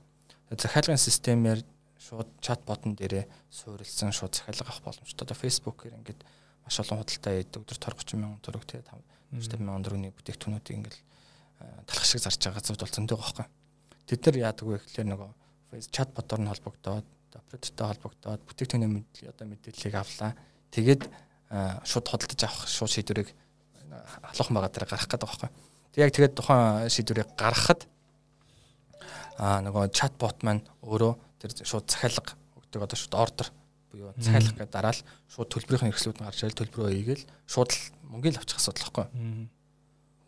[0.55, 1.63] Захиалгын системээр
[1.99, 5.27] шууд чатботон дээрээ суурилсан шууд захиалга авах боломжтой.
[5.27, 6.23] Одоо Facebook-ээр ингээд
[6.63, 10.97] маш олон худалдаа хийдэг өдөр 30 мянган төгрөг тий 50 мянган төгрөгийн бүтээгдэхүүнүүдийг ингээд
[11.59, 13.45] талах шиг зарж байгаа зүйл бол зөндөө байхгүй.
[14.07, 15.29] Тэд нар яадаг вэ гэхээр нөгөө
[15.91, 20.31] чатботоор нь холбогдоод оператортай холбогдоод бүтээгдэхүүний мэдээ одоо мэдээллийг авлаа.
[20.71, 21.03] Тэгээд
[21.83, 23.29] шууд худалдаж авах шууд шийдвэрийг
[24.33, 25.49] халуухан байгаа дээр гаргах гэдэг байхгүй.
[25.93, 27.81] Тэг яг тэгээд тухайн шийдвэрийг гаргахад
[29.37, 33.47] аа нөгөө чатбот маань өөрөө тэр шууд захиалга өгдөг одоо шууд ордер
[33.91, 37.81] буюу захиалга гэдэг дараал шууд төлбөрийн хэрэгслүүд нь гарч ирэл төлбөрөө ийгээл шууд л
[38.11, 39.05] мөнгөний авчих асуудал байхгүй.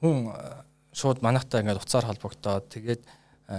[0.01, 0.17] Хүн
[0.95, 3.01] шууд манайхтай ингээд уцаар холбогдоод тэгээд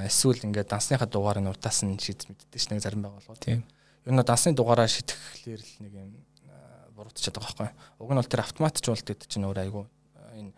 [0.09, 3.41] эсвэл ингээд дансныхаа дугаар нь урдаас нь шийдэж мэддэг ш нэг зарим байгууллагууд.
[3.45, 3.63] Тийм.
[4.09, 6.11] Ер нь дансны дугаараа шитгэхлээр л нэг юм
[6.97, 7.71] буруутчихад байгаа байхгүй.
[8.03, 9.87] Уг нь бол тэр автоматжуулалт гэдэг чинь өөр айгу
[10.37, 10.53] энэ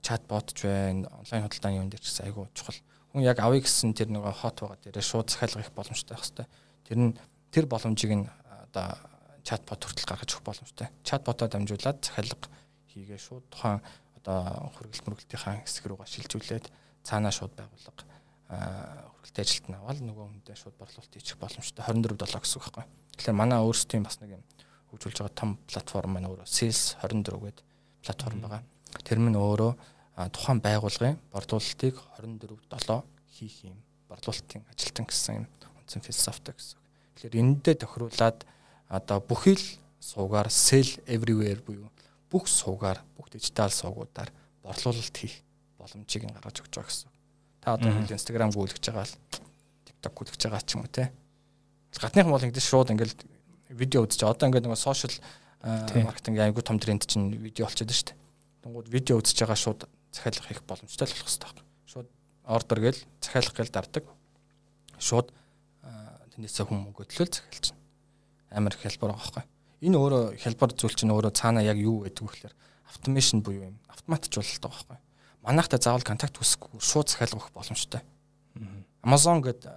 [0.00, 2.78] чатбот ч байна, онлайн худалдааны юм дээр ч айгу чухал.
[3.14, 6.50] Хүн яг авъя гэсэн тэр нэг хот байгаа дээр шууд захиалга их боломжтой байх хэвээр.
[6.82, 7.14] Тэр нь
[7.54, 8.98] тэр боломжийг нь одоо
[9.46, 10.90] чатбот хүртэл гаргаж өгөх боломжтой.
[11.06, 12.50] Чатботоо дамжуулаад захиалга
[12.90, 13.78] хийгээ шууд тухайн
[14.18, 16.66] одоо хөргөл мөргөлтийнхаа хэсэг рүүгээ шилжүүлээд
[17.06, 18.02] цаанаа шууд байгуулга
[18.50, 22.84] хөргөлтэй ажилт нь аваад нөгөө хүндээ шууд борлуулалт хийчих боломжтой 24 7 гэсэн үг байхгүй.
[23.14, 24.42] Тэгэхээр манай өөрсдийн бас нэг юм
[24.90, 27.64] хөгжүүлж байгаа том платформ маань өөрөө Sales 24 гэдэг
[28.04, 28.62] платформ байгаа.
[29.04, 29.72] Тэр минь өөрөө
[30.14, 33.02] тухайн байгууллагын борлуулалтыг 24 7
[33.34, 35.46] хийх юм борлуулалтын ажилтан гэсэн юм
[35.82, 36.78] үндсэн философи гэсэн.
[37.18, 38.46] Тэгэхээр энэндээ тохируулаад
[38.88, 39.66] одоо бүхий л
[39.98, 41.90] суугаар sell everywhere буюу
[42.30, 44.30] бүх суугаар бүх дижитал суугуудаар
[44.62, 45.42] борлуулалт хийх
[45.78, 47.10] боломжийг гаргаж өгч байгаа гэсэн.
[47.60, 49.18] Та одоо хэл Instagram гүйлгэж байгаа л
[49.86, 51.10] TikTok гүйлгэж байгаа ч юм уу те.
[51.94, 53.14] Гадныхан бол ингэж шууд ингээл
[53.70, 55.14] видео үзэж одоо ингээд нэг сошиал
[55.62, 58.18] маркетинг аягүй том тренд чинь видео болчиход шүү дээ.
[58.66, 59.80] Тэнгууд видео үзэж байгаа шууд
[60.14, 61.66] захиалга хийх боломжтой л болох хэрэгтэй байна.
[61.90, 62.08] Шууд
[62.46, 64.04] ордер гээл захиалга гээл дардаг.
[64.98, 65.28] шууд
[66.34, 67.82] тэндээсээ хүн мөнгө төлөөл захиалж байна.
[68.54, 69.44] Амар хялбар байгаа байхгүй.
[69.84, 72.54] Энэ өөрөө хялбар зүйл чинь өөрөө цаана яг юу гэдэг вэ гэхээр
[72.88, 74.98] автомашн буюу юм автоматжуулалт байгаа байхгүй.
[75.44, 78.00] Манайхтай заавал контакт үүсэхгүй шууд захиалга өгөх боломжтой.
[79.04, 79.68] Amazon гэдэг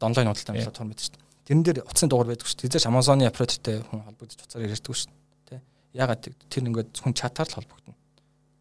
[0.00, 1.28] онлайн худалдааны платформ байдаг шүү дээ.
[1.46, 2.68] Тэрэн дээр утасны дугаар байдаг шүү дээ.
[2.68, 5.12] Тэзэж Amazon-ы оператортай хүн холбогдож уцаар ярьдаг шүү
[5.48, 5.60] дээ.
[5.96, 7.94] Ягаад тэр ингээд хүн чатаар л холбогдно.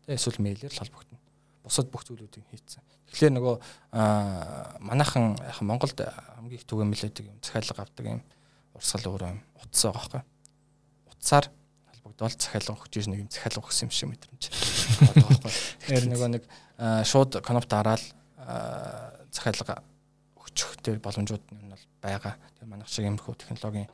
[0.09, 1.21] Тэ эсвэл мэйлээр л холбогдно.
[1.61, 2.81] Бусад бүх зүйлүүдийг хийцэн.
[3.13, 3.55] Тэгэхээр нөгөө
[4.81, 8.21] манайхан яг Монголд хамгийн их түгээмэлэдэг юм захиалга авдаг юм
[8.73, 10.21] урсгал өөрөө юм утас байгаа байхгүй.
[11.13, 11.45] Утсаар
[11.93, 14.43] холбогдоод захиалга өгч нэг юм захиалга өгсөн юм шиг мэдрэмж.
[14.49, 16.43] Тэгэхээр нөгөө нэг
[17.05, 18.01] шууд конопт дараал
[19.29, 19.85] захиалга
[20.41, 22.33] өгчих тэр боломжууд нь бол байгаа.
[22.57, 23.85] Тэр манайх шиг юмхүү технологийн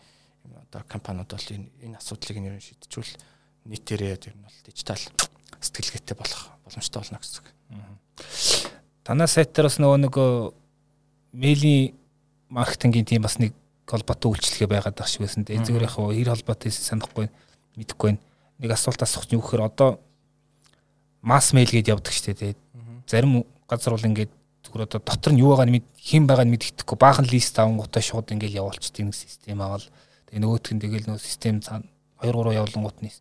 [0.71, 3.19] одоо компаниуд бол энэ энэ асуудлыг нэрэн шийдчихвэл
[3.67, 5.03] нийтээрээ тэр нь бол дижитал
[5.65, 7.47] сэтгэлгээтэй болох боломжтой болно гэсэн үг.
[9.03, 10.15] Танаа сайтаар бас нөгөө нэг
[11.33, 11.93] мэйлийн
[12.49, 13.53] маркетингийн тийм бас нэг
[13.85, 15.45] холбоотой үйлчлэгээ байгаад байх шиг байсан.
[15.45, 17.29] Зүгээр яг хэр холбоотой санахгүй
[17.77, 18.23] мэдэхгүй байна.
[18.61, 19.99] Нэг асуулт асуух нь юу гэхээр одоо
[21.21, 22.55] масс мэйл гээд явдаг штэ тэгээ.
[23.05, 24.31] Зарим газар бол ингээд
[24.65, 28.31] зүгээр одоо дотор нь юу байгааг нь хэн байгааг нь мэддэхгүй баахан лист авангуудаа шууд
[28.33, 29.85] ингээд явуулчихдаг нэг систем аваад
[30.29, 31.85] тэгээ нөгөөх нь тэгэл нөгөө систем 2
[32.25, 33.13] 3 явуулангууд нь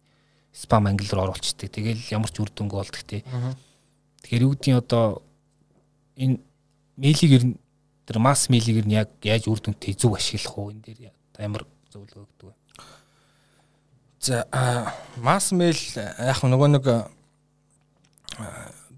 [0.54, 1.74] спам англи руу оруулчихдаг.
[1.74, 3.26] Тэгэл ямар ч үр дүнгүй болдог тий.
[4.22, 5.22] Тэгэхээр юу гэдгийг одоо
[6.14, 6.38] энэ
[6.96, 7.56] мэйлийг ер нь
[8.06, 11.10] тэр масс мэйлийг ер нь яг яаж үр дүнтэй зөв ашиглах уу энэ дээр
[11.42, 12.54] ямар зөвлөгөө өгдөг вэ?
[14.22, 14.46] За
[15.18, 16.86] масс мэйл яг нөгөө нэг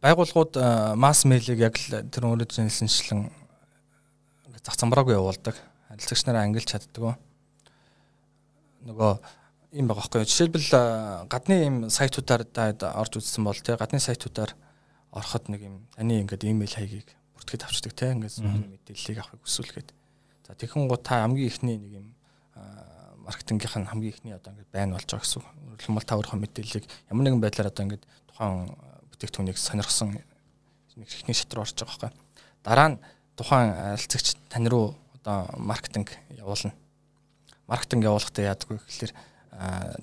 [0.05, 0.55] байгууллагууд
[1.01, 3.33] масс мэйлийг яг л тэр өөрөө хэлсэнчлэн
[4.61, 5.57] зах замбраагүй явуулдаг.
[5.89, 7.17] Харилцагч нараа ангилж чаддаг.
[8.87, 9.13] Нөгөө
[9.77, 10.25] юм байгаа байхгүй.
[10.25, 12.49] Жишээлбэл гадны юм сайтуудаар
[12.97, 14.57] орж үзсэн бол тий гадны сайтуудаар
[15.13, 19.91] ороход нэг юм таны ингээд имэйл хаягийг бүртгэж авчдаг тий ингээд мэдээллийг авахыг хүсвэл гээд.
[20.49, 22.07] За тэгхэн гоо та хамгийн ихний нэг юм
[23.27, 25.49] маркетингийнх нь хамгийн ихний одоо ингээд байн болж байгаа гэсэн үг.
[25.77, 28.71] Өөрөлдөл та өөрийнхөө мэдээллийг ямар нэгэн байдлаар одоо ингээд тухайн
[29.11, 32.11] бүтээгдэхүүнийг сонирхсон нэг ихний шат руу орж байгаа байхгүй.
[32.63, 33.01] Дараа нь
[33.37, 36.73] тухайн харилцагч тань руу одоо маркетинг явуулна.
[37.67, 39.13] Маркетинг явуулахдаа яадаг вэ гэхээр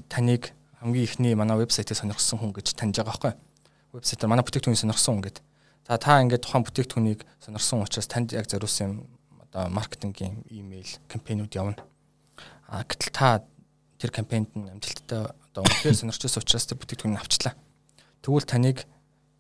[0.10, 3.34] таныг хамгийн ихний манай вебсайтыг сонирхсан хүн гэж таньж байгаа байхгүй.
[3.94, 5.44] Вебсайтаар манай бүтээгдэхүүнийг сонирхсан хүн гэдэг.
[5.88, 8.96] За та ингээд тухайн бүтээгдэхүүнийг сонирхсан учраас танд яг зориулсан юм
[9.46, 11.78] одоо маркетингийн имэйл кампаниуд явна.
[12.68, 13.44] А гэтэл та
[14.02, 17.54] тэр кампанид нь амжилттай одоо үнэхээр сонирхчихсан учраас тэр бүтээгдэхүүнийг авчлаа.
[18.26, 18.84] Тэгвэл таныг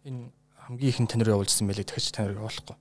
[0.05, 0.29] энэ
[0.67, 2.77] хамгийн ихэнд танаар явуулсан мэлээ дахиж танаар явуулахгүй.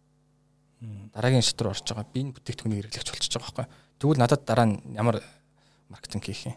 [1.14, 2.06] Дараагийн шат руу орж байгаа.
[2.10, 3.66] Би энэ бүтээгдэхүүнийг хэрэглэгч болчихж байгаа байхгүй.
[3.98, 5.22] Тэгвэл надад дараа нь ямар
[5.88, 6.56] маркетинг хийх юм?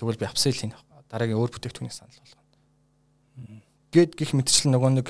[0.00, 0.72] Тэгвэл би апсейл хийн
[1.12, 3.60] дараагийн өөр бүтээгдэхүүнийг санал болгоно.
[3.92, 5.08] Гэт гих мэтчлэн нөгөө нэг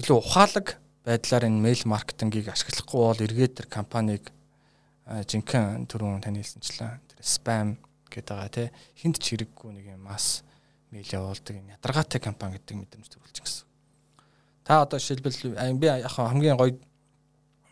[0.00, 4.32] илүү ухаалаг байдлаар энэ мэйл маркетингийг ашиглахгүй бол эргээд тэр компанийг
[5.04, 7.76] жинхэнэ түрүүн тань хэлсэнчлэн тэр спам
[8.08, 10.40] гэдэг байгаа тий хинт ч хэрэггүй нэг юм масс
[10.88, 13.68] мэйл явуулдаг ядаргаатай компани гэдэг мэдрэмж төрүүлж гисэн.
[14.64, 16.74] Та одоо жишээлбэл би яг хамгийн гоё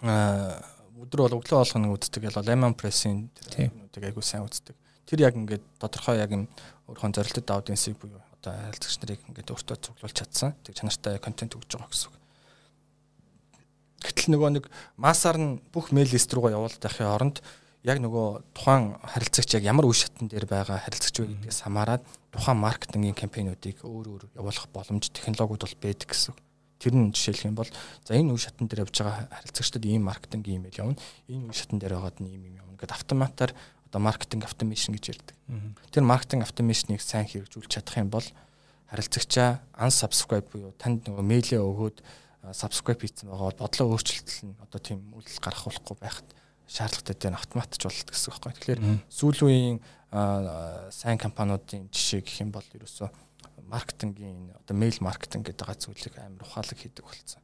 [0.05, 4.77] өдөр бол өглөө болгоно үздэг ялаа Lemon Press-ийн тэр нүдийг айгуу сайн үздэг
[5.09, 6.49] тэр яг ингээд тодорхой яг юм
[6.89, 10.53] өөрхөн зорилттой аудиенсыг буюу одоо харилцагч нарыг ингээд өөртөө цуглуулж чадсан.
[10.65, 12.17] Тэг чанартай контент өгж байгаа гэсэн үг.
[14.05, 14.65] Гэтэл нөгөө нэг
[15.01, 17.37] массаар нь бүх мэйл лист руугаа явуулдаг явахын оронд
[17.85, 22.61] яг нөгөө тухайн харилцагч яг ямар үе шатн дээр байгаа харилцагч вэ гэдгээс хамаарат тухайн
[22.61, 26.41] маркетингийн кампаниудыг өөр өөр явуулах боломж технологиуд бол байдаг гэсэн үг.
[26.81, 27.69] Тэр нь жишээлх юм бол
[28.05, 31.01] за энэ үе шатн дээр явж байгаа харилцагчдад ийм маркетингийн имэйл явна.
[31.29, 33.51] Энэ үе шатн дээр байгаад нь ийм юм явна гэдэг автоматар
[33.95, 35.37] одоо маркетинг автомашн гэж ярьдаг.
[35.95, 38.27] Тэр маркетинг автомашныг сайн хэрэгжүүлж чадах юм бол
[38.91, 42.03] харилцагчаа unsubscribe буюу танд нөгөө мэйлээ өгөөд
[42.51, 46.27] subscribe хийсэн байгаа бодлоо өөрчлөлтөл нь одоо тийм үйлдэл гарах болохгүй байхад
[46.67, 48.59] шаардлагатай дээр автоматч болт гэсэн үг байхгүй.
[48.59, 48.83] Тэгэхээр
[49.15, 49.79] сүүлийн
[50.91, 53.09] сайн компаниудын жишээ гэх юм бол ерөөсөө
[53.71, 57.41] маркетингийн одоо мэйл маркетинг гэдэг гац зүйлийг амар ухаалаг хийдэг болсон.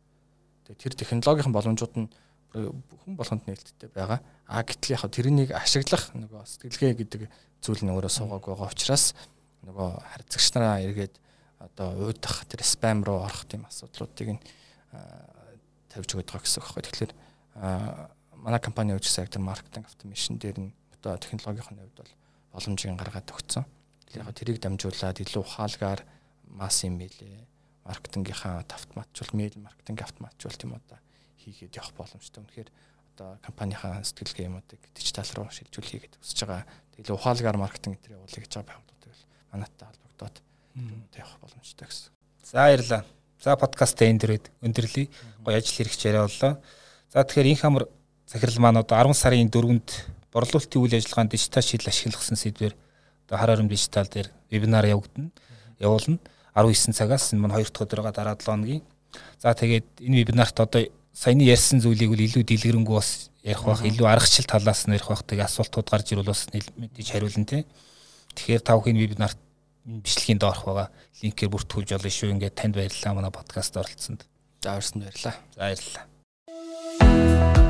[0.66, 2.10] Тэгээ тэр технологийн боломжууд нь
[2.52, 4.20] хүн болгонд нээлттэй байгаа.
[4.46, 7.22] А гэтэл яг тэрнийг ашиглах нөгөө сэтгэлгээ гэдэг
[7.62, 9.14] зүйл нь өөрөө суугааг байгаа учраас
[9.62, 11.14] нөгөө харьцагч нараа эргээд
[11.60, 14.42] одоо уйдах тэр спам руу орох тийм асуудлуудыг нь
[15.92, 16.82] тавьж өгöd байгаа гэсэн үг байхгүй.
[16.88, 17.12] Тэгэхээр
[18.40, 22.12] манай компани үжигсээ тэр маркетинг автомашн дээр нь одоо технологийн хувьд бол
[22.56, 23.64] боломжийг гаргаад өгсөн.
[24.08, 26.00] Тэгэхээр яг тэрийг дамжуулаад илүү ухаалгаар
[26.48, 27.44] масс юм билээ.
[27.84, 30.98] Маркетингийнхаа автоматжуул, мэйл маркетинг автоматжуул тийм одоо
[31.40, 32.44] хийгээд явах боломжтой.
[32.44, 32.70] Үнэхээр
[33.16, 36.64] одоо компанийнхаа сэтгэлгээ юмуудыг дижитал руу шилжүүлэхийг хүсэж байгаа.
[36.96, 40.36] Тэгэл ухаалгаар маркетинг энэ явуулъя гэж байгаа байгууллагууд тэгэл манайтай холбогдоод
[41.16, 42.12] явах боломжтой гэсэн.
[42.44, 43.02] За баярлалаа.
[43.40, 45.06] За подкаст энэ дөрөд өндөрлөе.
[45.44, 46.60] Гоё ажил хэрэгч яриа боллоо.
[47.12, 47.84] За тэгэхээр инх амар
[48.28, 49.88] захирал маань одоо 10 сарын 4-нд
[50.32, 52.74] борлуулалтын үйл ажиллагаанд дижитал шийдэл ашиглах гэсэн сэдвээр
[53.26, 55.30] одоо хар хором дижитал дээр вебинар явагдана.
[55.80, 56.18] Явуулна.
[56.54, 58.82] 19 цагаас энэ маань 2 дахь өдрөөгөө дараа 7 хоногийн.
[59.42, 64.06] За тэгээд энэ вебинарт одоо саяны ярьсан зүйлийг үл илүү дэлгэрэнгүй бас ярих бах, илүү
[64.06, 65.24] аргачлал талаас нь ярих бах.
[65.24, 67.66] Тэгээ асуултууд гарч ирвэл бас мэдээж хариулна тий.
[68.36, 69.38] Тэгэхээр та бүхэн вебинарт
[69.84, 70.88] бичлэгийн доорх байгаа
[71.22, 72.30] линкээр бүртгүүлж олно шүү.
[72.36, 74.26] Ингээд танд баярлалаа манай подкаст оролцсонд.
[74.62, 75.34] За баярлалаа.
[75.56, 77.69] За баярлалаа.